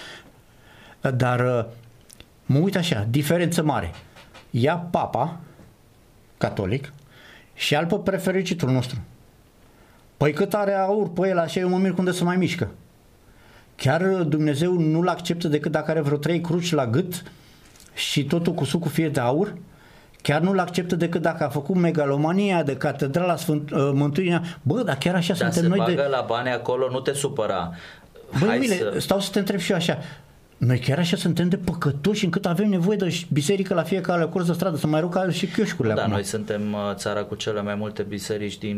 [1.16, 1.66] dar uh,
[2.46, 3.94] mă uit așa, diferență mare.
[4.58, 5.40] Ia papa,
[6.38, 6.94] catolic,
[7.54, 9.00] și al pe prefericitul nostru.
[10.18, 12.70] Păi cât are aur pe el, așa eu mă mir cum de să mai mișcă.
[13.76, 17.24] Chiar Dumnezeu nu-l acceptă decât dacă are vreo trei cruci la gât
[17.94, 19.56] și totul cu sucul fie de aur.
[20.22, 24.42] Chiar nu-l acceptă decât dacă a făcut megalomania de catedrala Sfânt, uh, Mântuirea.
[24.62, 26.08] Bă, dar chiar așa Dar se suntem noi bagă de...
[26.08, 27.72] la bani acolo, nu te supăra.
[28.40, 29.00] Băi, Hai Mile, să...
[29.00, 29.98] stau să te întreb și eu așa.
[30.58, 34.54] Noi chiar așa suntem de păcătoși încât avem nevoie de biserică la fiecare curs de
[34.54, 36.14] stradă, să mai rog și chioșcurile Da, acum.
[36.14, 38.78] noi suntem uh, țara cu cele mai multe biserici din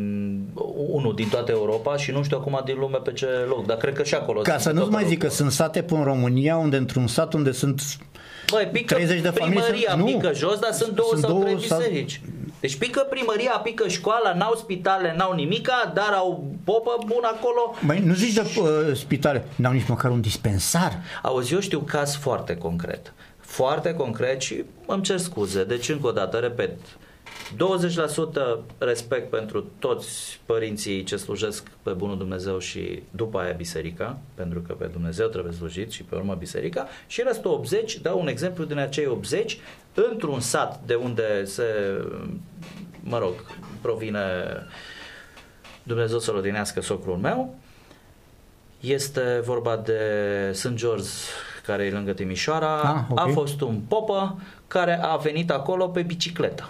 [0.91, 3.93] unul din toată Europa și nu știu acum din lume pe ce loc, dar cred
[3.93, 4.41] că și acolo.
[4.41, 5.41] Ca sunt să în nu-ți toată mai zic că Europa.
[5.41, 7.81] sunt sate pe în România, unde într-un sat unde sunt
[8.51, 10.05] Băi, pică 30 de familii primăria, sunt- nu.
[10.05, 12.21] pică jos, dar sunt două Sunt sau două trei sau- biserici.
[12.59, 17.75] Deci pică primăria, pică școala, n-au spitale, n-au nimica, dar au popă bun acolo.
[17.85, 20.97] Băi, nu zici de uh, spitale, n-au nici măcar un dispensar.
[21.23, 23.13] Auzi, eu știu caz foarte concret.
[23.39, 25.63] Foarte concret și îmi cer scuze.
[25.63, 26.71] Deci, încă o dată, repet,
[27.55, 34.59] 20% respect pentru toți părinții ce slujesc pe Bunul Dumnezeu și după aia biserica, pentru
[34.59, 38.63] că pe Dumnezeu trebuie slujit și pe urmă biserica, și restul 80, dau un exemplu
[38.63, 39.57] din acei 80,
[39.93, 41.63] într-un sat de unde se,
[42.99, 43.33] mă rog,
[43.81, 44.21] provine
[45.83, 47.55] Dumnezeu să-l odinească socrul meu,
[48.79, 50.01] este vorba de
[50.53, 50.73] St.
[50.73, 51.09] George,
[51.65, 52.81] care e lângă Timișoara.
[52.81, 53.19] Ah, ok.
[53.19, 56.69] A fost un popă care a venit acolo pe bicicletă.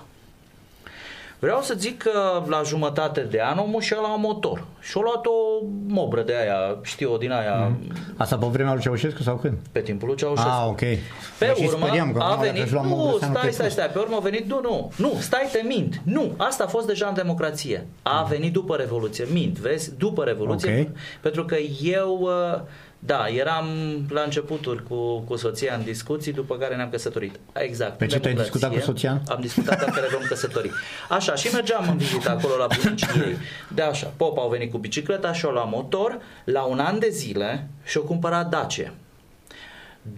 [1.40, 5.66] Vreau să zic că la jumătate de an omul și-a luat motor și-a luat o
[5.88, 7.72] mobră de aia, știu, din aia,
[8.18, 9.58] Asta pe vremea lui Ceaușescu sau când?
[9.72, 10.50] pe timpul lui Ceaușescu.
[10.50, 10.80] Ah, ok.
[10.80, 13.40] Pe Mă și urmă speriam că a mamă, dacă venit, își lua nu, mobră, înseamnă
[13.40, 13.80] că stai, e stai, prost.
[13.80, 16.88] stai, pe urmă a venit, nu, nu, nu, stai, te mint, nu, asta a fost
[16.88, 20.98] deja în democrație, a venit după Revoluție, mint, vezi, după Revoluție, Ok.
[21.22, 22.62] pentru că eu, uh,
[23.00, 23.68] da, eram
[24.10, 27.39] la începuturi cu, cu soția în discuții, după care ne-am căsătorit.
[27.54, 27.98] Exact.
[27.98, 28.60] Pe în ce te-ai democrație.
[28.60, 29.22] discutat cu soția?
[29.28, 30.72] Am discutat dacă ne vom căsători.
[31.10, 33.38] Așa, și mergeam în vizită acolo la bunicii ei.
[33.76, 37.68] De așa, popa au venit cu bicicleta și-o la motor, la un an de zile
[37.84, 38.93] și-o cumpărat Dacia.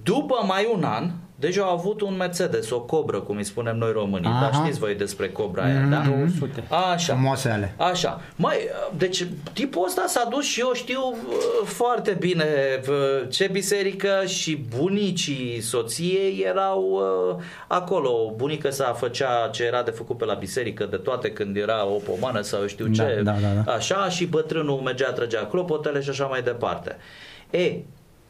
[0.03, 3.91] După mai un an, Deci au avut un Mercedes, o cobră, cum îi spunem noi
[3.91, 4.29] românii.
[4.29, 4.41] Aha.
[4.41, 5.89] Dar știți voi despre cobra aia, Mhm.
[5.89, 6.03] da?
[6.17, 6.63] 200.
[6.93, 7.13] Așa.
[7.13, 7.73] Frumoase ale.
[7.77, 8.21] Așa.
[8.35, 8.55] Mai,
[8.97, 12.45] deci tipul ăsta s-a dus și eu știu uh, foarte bine
[12.89, 16.81] uh, ce biserică și bunicii soției erau
[17.37, 18.33] uh, acolo.
[18.35, 21.97] Bunica sa făcea ce era de făcut pe la biserică de toate când era o
[22.11, 23.21] pomană sau eu știu Da, ce.
[23.23, 23.71] da, da, da.
[23.73, 26.97] Așa și bătrânul mergea, trăgea clopotele și așa mai departe.
[27.49, 27.73] E,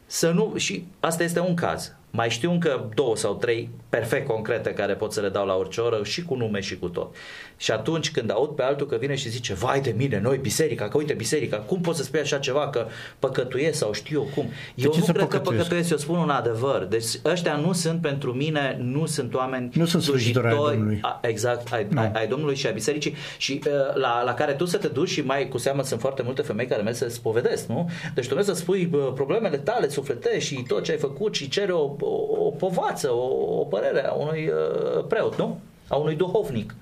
[0.05, 1.93] să nu, și asta este un caz.
[2.11, 5.81] Mai știu încă două sau trei perfect concrete care pot să le dau la orice
[5.81, 7.15] oră și cu nume și cu tot.
[7.57, 10.87] Și atunci când aud pe altul că vine și zice vai de mine, noi biserica,
[10.87, 12.87] că uite biserica, cum poți să spui așa ceva că
[13.19, 14.45] păcătuiesc sau știu eu cum.
[14.75, 15.63] Eu ce nu să cred că păcătuiesc?
[15.63, 16.85] păcătuiesc, eu spun un adevăr.
[16.89, 20.99] Deci ăștia nu sunt pentru mine, nu sunt oameni Nu sunt slujitori ai slujitori, Domnului.
[21.01, 24.65] a, exact, ai, ai, ai Domnului și a bisericii și uh, la, la care tu
[24.65, 27.67] să te duci și mai cu seamă sunt foarte multe femei care merg să spovedesc,
[27.67, 27.89] nu?
[28.13, 31.49] Deci tu mergi să spui uh, problemele tale sufletești și tot ce ai făcut și
[31.49, 35.59] cere o, o, o povață, o, o părere a unui uh, preot, nu?
[35.87, 36.75] A unui duhovnic,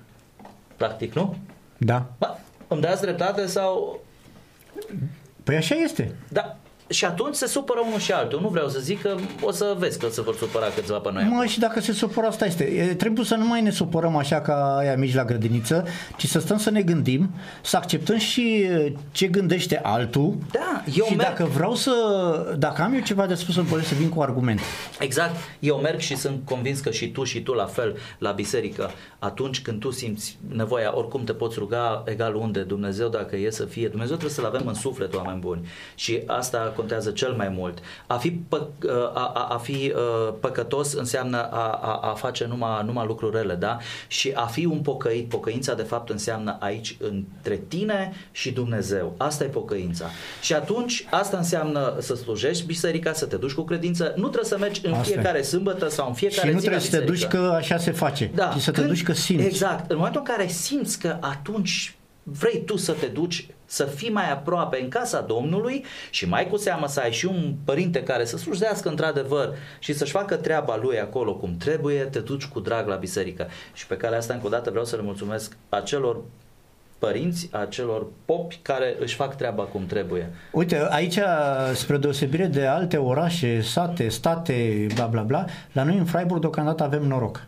[0.76, 1.36] practic, nu?
[1.76, 2.06] Da.
[2.18, 2.36] Bă,
[2.68, 4.00] îmi dați dreptate sau...
[5.44, 6.14] Păi așa este.
[6.28, 6.56] Da,
[6.88, 8.40] și atunci se supără unul și altul.
[8.40, 11.24] Nu vreau să zic că o să vezi că se vor supăra câțiva pe noi.
[11.30, 12.64] Mă, și dacă se supără, asta este.
[12.64, 15.86] E, trebuie să nu mai ne supărăm așa ca aia mici la grădiniță,
[16.16, 17.30] ci să stăm să ne gândim,
[17.62, 20.36] să acceptăm și e, ce gândește altul.
[20.52, 21.92] Da, eu și merg- dacă vreau să,
[22.58, 24.62] dacă am eu ceva de spus, să să vin cu argumente.
[25.00, 25.34] Exact.
[25.60, 28.90] Eu merg și sunt convins că și tu și tu la fel la biserică.
[29.18, 33.64] Atunci când tu simți nevoia, oricum te poți ruga egal unde Dumnezeu dacă e să
[33.64, 33.88] fie.
[33.88, 35.68] Dumnezeu trebuie să-L avem în suflet, oameni buni.
[35.94, 37.78] Și asta contează cel mai mult.
[38.06, 38.66] A fi, pă,
[39.14, 43.54] a, a, a fi uh, păcătos înseamnă a, a, a face numai, numai lucruri rele,
[43.54, 43.76] da?
[44.06, 49.14] Și a fi un pocăit, pocăința de fapt înseamnă aici între tine și Dumnezeu.
[49.16, 50.04] Asta e pocăința.
[50.42, 54.04] Și atunci asta înseamnă să slujești biserica, să te duci cu credință.
[54.16, 55.12] Nu trebuie să mergi în Asta e.
[55.12, 57.48] fiecare sâmbătă sau în Și fiecare nu zi la trebuie să te duci biserică.
[57.48, 58.52] că așa se face, Da.
[58.56, 59.44] ci să te duci că simți.
[59.46, 59.90] Exact.
[59.90, 64.30] În momentul în care simți că atunci vrei tu să te duci să fii mai
[64.32, 68.36] aproape în casa Domnului și mai cu seamă să ai și un părinte care să
[68.36, 72.94] slujească într-adevăr și să-și facă treaba lui acolo cum trebuie, te duci cu drag la
[72.94, 73.48] biserică.
[73.72, 76.20] Și pe care asta încă o dată vreau să le mulțumesc acelor
[76.98, 80.30] părinți, acelor popi care își fac treaba cum trebuie.
[80.52, 81.18] Uite, aici,
[81.74, 86.82] spre deosebire de alte orașe, sate, state, bla bla bla, la noi în Freiburg deocamdată
[86.82, 87.46] avem noroc.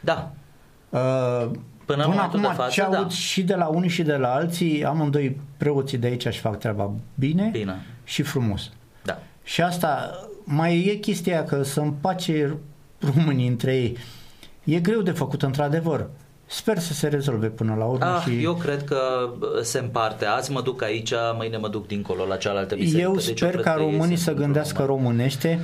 [0.00, 0.32] Da,
[0.94, 1.50] Uh,
[1.84, 3.08] Până în Până momentul acum de față, ce aud da.
[3.08, 6.90] și de la unii și de la alții, amândoi preoții de aici își fac treaba
[7.14, 7.84] bine, Bine.
[8.04, 8.70] și frumos.
[9.02, 9.18] da.
[9.42, 10.10] Și asta,
[10.44, 12.56] mai e chestia aia că să împace
[13.14, 13.96] românii între ei.
[14.64, 16.06] E greu de făcut, într-adevăr.
[16.46, 18.98] Sper să se rezolve până la urmă Ah, și Eu cred că
[19.38, 20.24] bă, se împarte.
[20.24, 23.00] Azi mă duc aici, mâine mă duc dincolo la cealaltă biserică.
[23.08, 24.98] eu Deci sper cred ca că ei românii sunt să într-un gândească moment.
[25.04, 25.60] românește,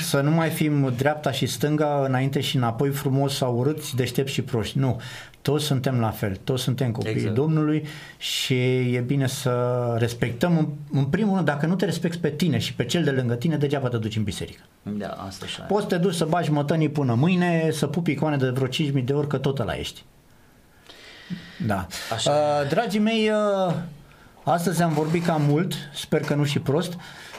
[0.00, 4.42] să nu mai fim dreapta și stânga, înainte și înapoi, frumos sau urâți, deștepți și
[4.42, 4.78] proști.
[4.78, 5.00] Nu.
[5.46, 7.34] Toți suntem la fel, toți suntem copiii Exact.
[7.34, 7.86] Domnului
[8.18, 8.54] și
[8.94, 12.74] e bine să respectăm, în, în primul rând, dacă nu te respecti pe tine și
[12.74, 14.60] pe cel de lângă tine, degeaba te duci în biserică.
[14.82, 15.66] Da, asta așa e.
[15.66, 19.04] Poți să te duci să bagi mătănii până mâine, să pupi icoane de vreo 5.000
[19.04, 20.04] de ori, că tot ăla ești.
[21.66, 21.86] Da.
[22.12, 23.74] Așa Uh, dragii mei, uh,
[24.42, 26.92] astăzi am vorbit cam mult, sper că nu și prost.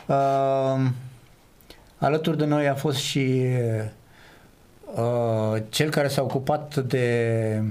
[0.05, 0.85] Uh,
[1.97, 3.45] alături de noi a fost și
[4.95, 7.63] uh, cel care s-a ocupat de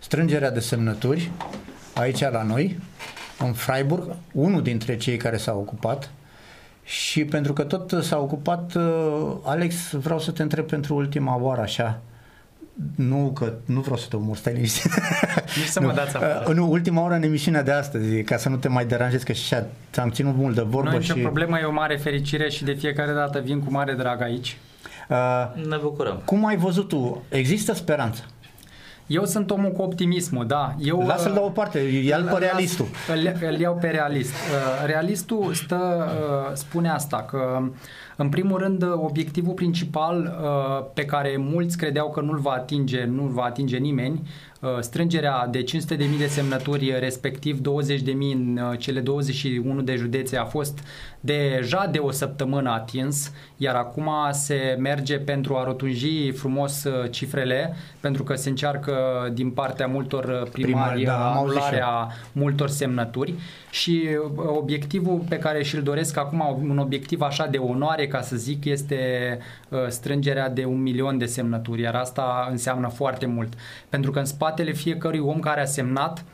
[0.00, 1.30] strângerea de semnături
[1.94, 2.78] aici la noi,
[3.38, 6.10] în Freiburg, unul dintre cei care s-a ocupat.
[6.84, 11.60] Și pentru că tot s-a ocupat, uh, Alex, vreau să te întreb pentru ultima oară
[11.60, 12.00] așa,
[12.94, 14.90] nu că nu vreau să te omor, stai liniștit.
[15.56, 15.92] Nici să mă Nu.
[15.92, 16.44] dați afară.
[16.48, 19.32] Uh, nu, ultima oră în emisiunea de astăzi, ca să nu te mai deranjezi, că
[19.32, 21.20] și așa ți-am ținut mult de vorbă Nu e nicio și...
[21.20, 24.58] problemă, e o mare fericire și de fiecare dată vin cu mare drag aici.
[25.08, 25.16] Uh,
[25.68, 26.22] Ne bucurăm.
[26.24, 27.22] cum ai văzut tu?
[27.28, 28.22] Există speranță?
[29.10, 30.74] Eu sunt omul cu optimismul, da.
[30.78, 32.86] Eu, Lasă-l la o parte, ia-l pe Las- realistul.
[33.14, 34.30] Îl, îl iau pe realist.
[34.32, 36.08] Uh, Realistul stă,
[36.48, 37.62] uh, spune asta, că
[38.22, 43.28] în primul rând obiectivul principal uh, pe care mulți credeau că nu-l va atinge, nu-l
[43.28, 44.28] va atinge nimeni,
[44.60, 47.62] uh, strângerea de 500.000 de semnături, respectiv 20.000
[48.32, 50.78] în uh, cele 21 de județe a fost
[51.20, 57.74] deja de o săptămână atins, iar acum se merge pentru a rotunji frumos uh, cifrele,
[58.00, 58.94] pentru că se încearcă
[59.32, 61.82] din partea multor uh, primari Primari, da, am auzit și eu.
[61.82, 63.34] anularea multor semnături
[63.70, 68.36] și uh, obiectivul pe care și-l doresc acum, un obiectiv așa de onoare, ca să
[68.36, 68.98] zic, este
[69.68, 73.52] uh, strângerea de un milion de semnături, iar asta înseamnă foarte mult.
[73.88, 76.24] Pentru că în spatele fiecărui om care a semnat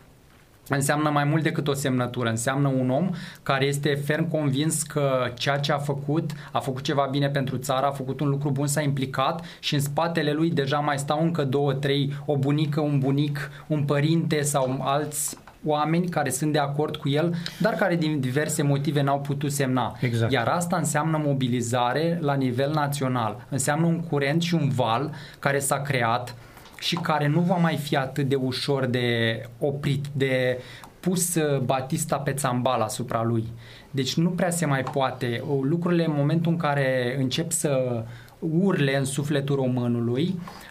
[0.69, 3.11] înseamnă mai mult decât o semnătură, înseamnă un om
[3.43, 7.87] care este ferm convins că ceea ce a făcut, a făcut ceva bine pentru țară,
[7.87, 11.45] a făcut un lucru bun, s-a implicat și în spatele lui deja mai stau încă
[11.45, 16.97] două, trei, o bunică, un bunic, un părinte sau alți oameni care sunt de acord
[16.97, 19.97] cu el, dar care din diverse motive n-au putut semna.
[20.01, 20.33] Exact.
[20.33, 23.47] Iar asta înseamnă mobilizare la nivel național.
[23.49, 26.35] Înseamnă un curent și un val care s-a creat
[26.79, 30.59] și care nu va mai fi atât de ușor de oprit, de
[31.01, 33.45] pus uh, Batista pe țambal asupra lui.
[33.91, 35.43] Deci nu prea se mai poate.
[35.49, 38.03] O, Lucrurile în momentul în care încep să
[38.39, 40.66] urle în sufletul românului, uh,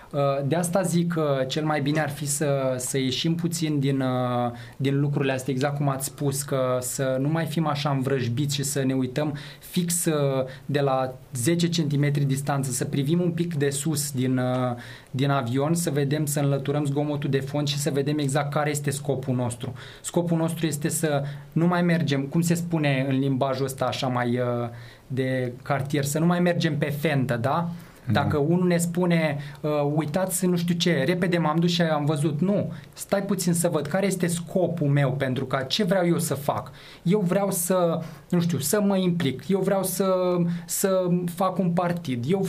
[0.47, 4.51] de asta zic că cel mai bine ar fi să, să ieșim puțin din, uh,
[4.78, 8.63] din lucrurile astea, exact cum ați spus, că să nu mai fim așa învrăjbiți și
[8.63, 13.70] să ne uităm fix uh, de la 10 cm distanță, să privim un pic de
[13.70, 14.76] sus din, uh,
[15.11, 18.89] din avion, să vedem, să înlăturăm zgomotul de fond și să vedem exact care este
[18.89, 19.74] scopul nostru.
[20.01, 24.39] Scopul nostru este să nu mai mergem, cum se spune în limbajul ăsta așa mai
[24.39, 24.70] uh,
[25.07, 27.70] de cartier, să nu mai mergem pe fentă, da?
[28.12, 32.41] Dacă unul ne spune, uh, uitați, nu știu ce, repede m-am dus și am văzut,
[32.41, 36.34] nu, stai puțin să văd care este scopul meu pentru că ce vreau eu să
[36.34, 36.72] fac.
[37.03, 37.99] Eu vreau să,
[38.30, 42.47] nu știu, să mă implic, eu vreau să, să fac un partid, eu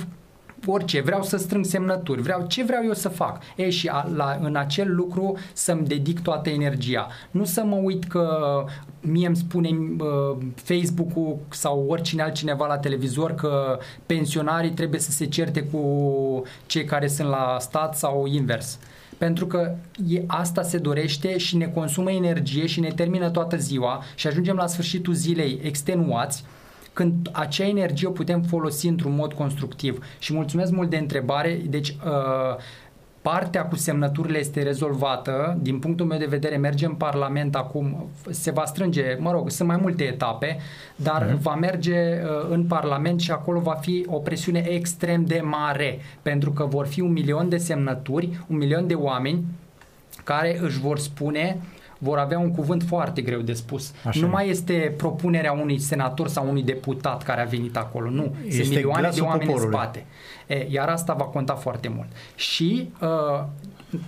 [0.66, 3.42] orice, vreau să strâng semnături, vreau ce vreau eu să fac.
[3.56, 7.08] E și a, la, în acel lucru să-mi dedic toată energia.
[7.30, 8.64] Nu să mă uit că
[9.00, 15.26] mie îmi spune uh, Facebook-ul sau oricine altcineva la televizor că pensionarii trebuie să se
[15.26, 18.78] certe cu cei care sunt la stat sau invers.
[19.18, 19.74] Pentru că
[20.08, 24.56] e, asta se dorește și ne consumă energie și ne termină toată ziua și ajungem
[24.56, 26.44] la sfârșitul zilei extenuați
[26.96, 30.04] când acea energie o putem folosi într-un mod constructiv.
[30.18, 31.60] Și mulțumesc mult de întrebare.
[31.68, 32.56] Deci, uh,
[33.22, 35.58] partea cu semnăturile este rezolvată.
[35.60, 39.68] Din punctul meu de vedere, merge în Parlament acum, se va strânge, mă rog, sunt
[39.68, 40.58] mai multe etape,
[40.96, 41.40] dar uh-huh.
[41.40, 46.50] va merge uh, în Parlament și acolo va fi o presiune extrem de mare, pentru
[46.50, 49.44] că vor fi un milion de semnături, un milion de oameni
[50.24, 51.58] care își vor spune
[51.98, 53.92] vor avea un cuvânt foarte greu de spus.
[54.04, 54.30] Așa nu e.
[54.30, 58.10] mai este propunerea unui senator sau unui deputat care a venit acolo.
[58.10, 58.34] Nu.
[58.46, 59.74] Este Sunt milioane de glasul oameni poporului.
[59.74, 60.06] în spate.
[60.46, 62.08] E, iar asta va conta foarte mult.
[62.34, 63.44] Și uh,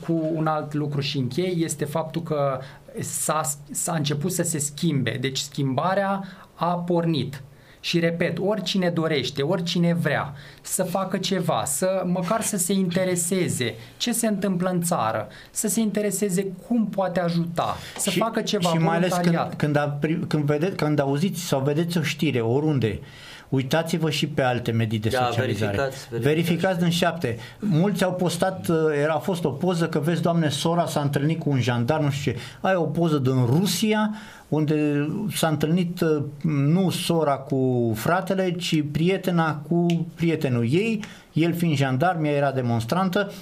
[0.07, 2.61] cu un alt lucru și închei este faptul că
[3.01, 5.17] s-a, s-a început să se schimbe.
[5.21, 6.23] Deci schimbarea
[6.55, 7.43] a pornit.
[7.81, 14.13] Și repet, oricine dorește, oricine vrea să facă ceva, să măcar să se intereseze ce
[14.13, 18.97] se întâmplă în țară, să se intereseze cum poate ajuta, să facă ceva și mai
[18.97, 19.57] ales când, voluntariat.
[19.57, 23.01] când, a, când, vedeți, când auziți sau vedeți o știre oriunde,
[23.49, 25.77] uitați-vă și pe alte medii de Da, socializare.
[25.77, 26.35] verificați, verificați.
[26.35, 27.37] verificați din șapte.
[27.59, 31.39] Mulți au postat, uh, era a fost o poză că vezi, doamne, sora s-a întâlnit
[31.39, 32.39] cu un jandar, nu știu ce.
[32.61, 34.15] Ai o poză din Rusia
[34.49, 41.77] unde s-a întâlnit uh, nu sora cu fratele, ci prietena cu prietenul ei, el fiind
[41.77, 43.33] jandarm, ea era demonstrantă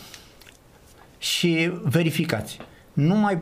[1.18, 2.58] și verificați.
[2.96, 3.38] Nu mai,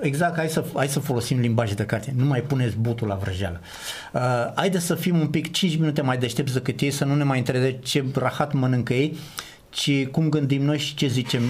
[0.00, 3.60] exact, hai să, hai să folosim limbaj de carte, nu mai puneți butul la vrăjeală.
[4.12, 4.20] Uh,
[4.54, 7.38] haideți să fim un pic 5 minute mai deștepți decât ei, să nu ne mai
[7.38, 9.16] interese ce rahat mănâncă ei,
[9.70, 11.42] ci cum gândim noi și ce zicem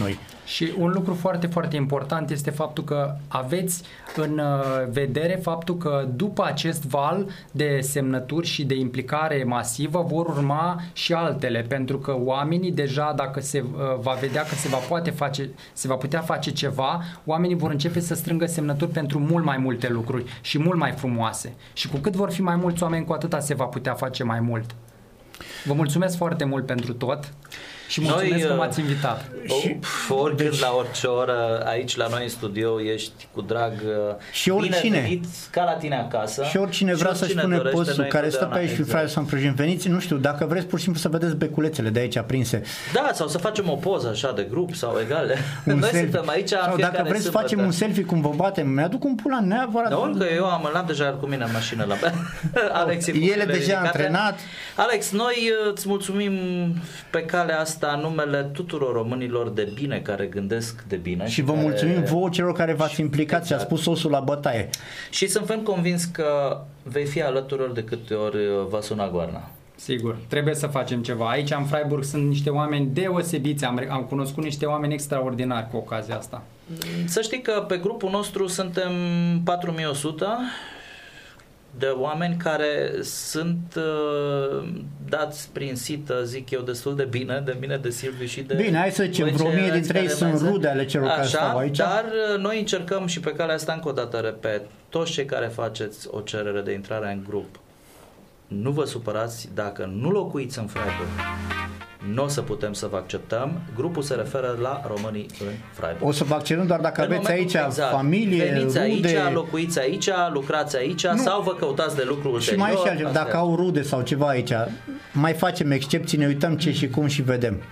[0.00, 0.18] noi.
[0.44, 3.82] Și un lucru foarte, foarte important este faptul că aveți
[4.16, 10.26] în uh, vedere faptul că după acest val de semnături și de implicare masivă vor
[10.26, 14.76] urma și altele, pentru că oamenii deja dacă se uh, va vedea că se va,
[14.76, 19.44] poate face, se va putea face ceva, oamenii vor începe să strângă semnături pentru mult
[19.44, 21.54] mai multe lucruri și mult mai frumoase.
[21.72, 24.40] Și cu cât vor fi mai mulți oameni, cu atâta se va putea face mai
[24.40, 24.74] mult.
[25.64, 27.32] Vă mulțumesc foarte mult pentru tot
[27.88, 29.24] și mulțumesc Noi, că uh, m-ați invitat.
[29.60, 29.76] Și,
[30.08, 34.50] oricând deci, la orice oră aici la noi în studio ești cu drag uh, Și
[34.50, 34.78] oricine.
[34.82, 38.28] binevenit ca la tine acasă Și oricine vrea să-și oricine pune dorește, postul noi care
[38.28, 40.84] stă pe întotdeauna- aici și fraia să Prăjin, veniți, nu știu, dacă vreți pur și
[40.84, 42.62] simplu să vedeți beculețele de aici aprinse.
[42.92, 45.36] Da, sau să facem o poză așa de grup sau egale.
[45.66, 45.98] Un Noi selfie.
[46.10, 47.46] suntem aici în Sau fiecare dacă vreți să sâmbătă.
[47.46, 49.90] facem un selfie cum vă batem, mi-aduc un pula neapărat.
[49.90, 51.94] Da, că eu am, l-am deja cu mine în mașină la
[52.80, 53.86] Alex e cu El e mâinile deja ridicate.
[53.86, 54.38] antrenat.
[54.76, 56.32] Alex, noi uh, îți mulțumim
[57.10, 61.26] pe calea asta în numele tuturor românilor de bine care gândesc de bine.
[61.26, 61.64] Și vă care...
[61.64, 64.70] mulțumim vouă celor care v-ați implicat și ați pus osul la bătaie.
[65.10, 69.08] Și sunt ferm convins că vei fi alături ori de câte ori uh, va suna
[69.08, 69.50] goarna.
[69.76, 71.28] Sigur, trebuie să facem ceva.
[71.28, 76.16] Aici în Freiburg sunt niște oameni deosebiți, am, am cunoscut niște oameni extraordinari cu ocazia
[76.16, 76.42] asta.
[77.06, 78.92] Să știi că pe grupul nostru suntem
[79.44, 80.26] 4100
[81.78, 84.68] de oameni care sunt uh,
[85.08, 88.54] dați prin sită, zic eu, destul de bine, de mine, de Silviu și de...
[88.54, 90.86] Bine, hai să zicem, voi vreo mie ceilalți dintre ei care sunt mai rude ale
[90.86, 91.76] celor care Așa, stau aici.
[91.76, 95.46] dar uh, noi încercăm și pe calea asta încă o dată repet, toți cei care
[95.46, 97.58] faceți o cerere de intrare în grup,
[98.46, 101.08] nu vă supărați dacă nu locuiți în Freiburg.
[102.12, 103.60] Nu o să putem să vă acceptăm.
[103.76, 106.02] Grupul se referă la românii în Freiburg.
[106.06, 109.08] O să vă acționăm doar dacă În aveți momentul- aici familie, Veniți rude...
[109.08, 111.16] aici, locuiți aici, lucrați aici nu.
[111.16, 112.88] sau vă căutați de lucru Și mai e și ulterior.
[113.06, 113.38] altceva, Asta dacă e.
[113.40, 114.52] au rude sau ceva aici,
[115.12, 117.62] mai facem excepții, ne uităm ce și cum și vedem.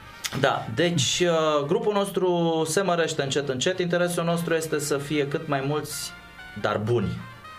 [0.40, 3.78] Da, deci uh, grupul nostru se mărește încet încet.
[3.78, 6.10] Interesul nostru este să fie cât mai mulți,
[6.60, 7.06] dar buni.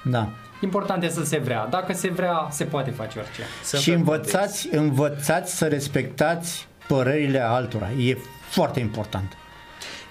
[0.04, 0.30] Da.
[0.64, 1.68] Important e să se vrea.
[1.70, 3.82] Dacă se vrea, se poate face orice.
[3.82, 7.90] și învățați, învățați să respectați părerile altora.
[7.92, 8.18] E
[8.50, 9.38] foarte important.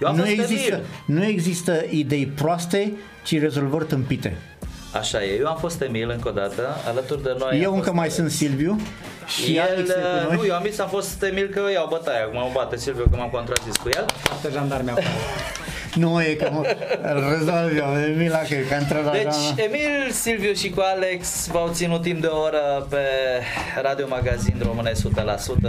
[0.00, 0.86] Eu am nu, fost există, Emil.
[1.04, 2.92] nu există idei proaste,
[3.24, 4.36] ci rezolvări tâmpite.
[4.92, 5.38] Așa e.
[5.38, 7.60] Eu am fost Emil încă o dată, alături de noi.
[7.62, 8.80] Eu a încă fost mai sunt Silviu
[9.26, 10.36] și el, Alex e cu noi.
[10.36, 13.16] nu, eu am zis am fost Emil că iau bătaia, acum mă bate Silviu că
[13.16, 14.04] m-am contrazis cu el.
[14.32, 15.06] Asta jandarmi afară.
[15.94, 16.60] Nu, e că mă,
[17.02, 19.62] îl rezolv eu, Emila, că, că a intrat la Deci, doamna.
[19.66, 22.98] Emil, Silviu și cu Alex v-au ținut timp de o oră pe
[23.82, 24.94] Radio Magazin Române 100%.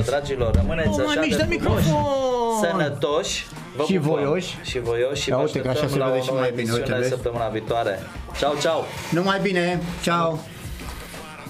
[0.05, 2.69] Dragilor, rămâneți Nu, mai așa mici de de frumoși, microfon!
[2.69, 3.45] sănătoși
[3.75, 4.11] vă Și pupăm.
[4.11, 4.57] voioși.
[4.63, 6.39] Și voioși și Ia vă uite că așa așteptăm se la vede o și nouă
[6.39, 7.09] mai bine, emisiune uite, vezi?
[7.15, 7.93] săptămâna viitoare.
[8.39, 8.79] Ciao, ciao!
[9.17, 9.65] Numai bine,
[10.05, 10.31] ceau!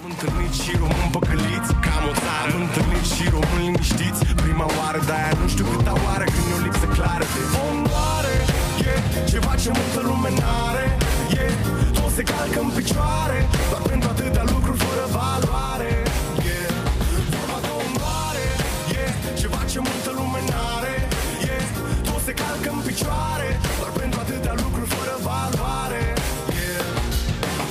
[0.05, 4.99] Am întâlnit și români păcăliți Cam o țară Am întâlnit și români liniștiți Prima oară,
[5.09, 7.52] de-aia nu știu câta oară Când e o lipsă clară de onoare E
[9.31, 10.85] ceva ce multă lume n-are.
[11.43, 11.45] E
[11.97, 13.37] toți se calcă în picioare
[13.69, 15.91] Doar pentru atâtea lucruri fără valoare.
[16.55, 16.57] E
[17.35, 18.45] vorba de onoare
[19.01, 19.05] E
[19.41, 20.95] ceva ce multă lume n-are.
[21.55, 21.57] E
[22.07, 23.49] toți se calcă în picioare
[23.79, 26.03] Doar pentru atâtea lucruri fără valoare.
[26.57, 27.03] Yeah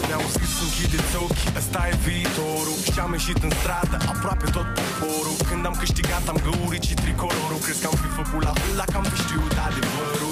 [0.09, 2.79] ne-au zis închideți ochii, ăsta e viitorul.
[2.93, 5.37] Și am ieșit în stradă, aproape tot poporul.
[5.49, 7.61] Când am câștigat am găurit și tricolorul.
[7.65, 10.32] Crezi că am fi făcut la fel dacă am fi știut adevărul.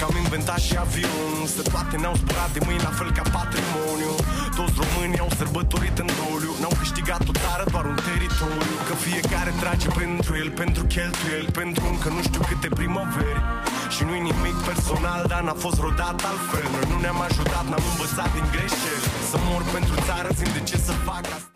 [0.00, 4.14] că am inventat și avionul Să toate ne-au zburat de mâini la fel ca patrimoniu.
[4.58, 8.76] Toți românii au sărbătorit în doliu N-au câștigat o țară, doar un teritoriu.
[8.88, 13.42] Că fiecare trage pentru el, pentru cheltuieli Pentru încă nu știu câte primăveri.
[13.94, 16.66] Și nu-i nimic personal, dar n-a fost rodat altfel.
[16.74, 19.04] Noi nu ne-am ajutat, n-am învățat din greșeli.
[19.30, 21.49] Să mor pentru țară, simt de ce să fac asta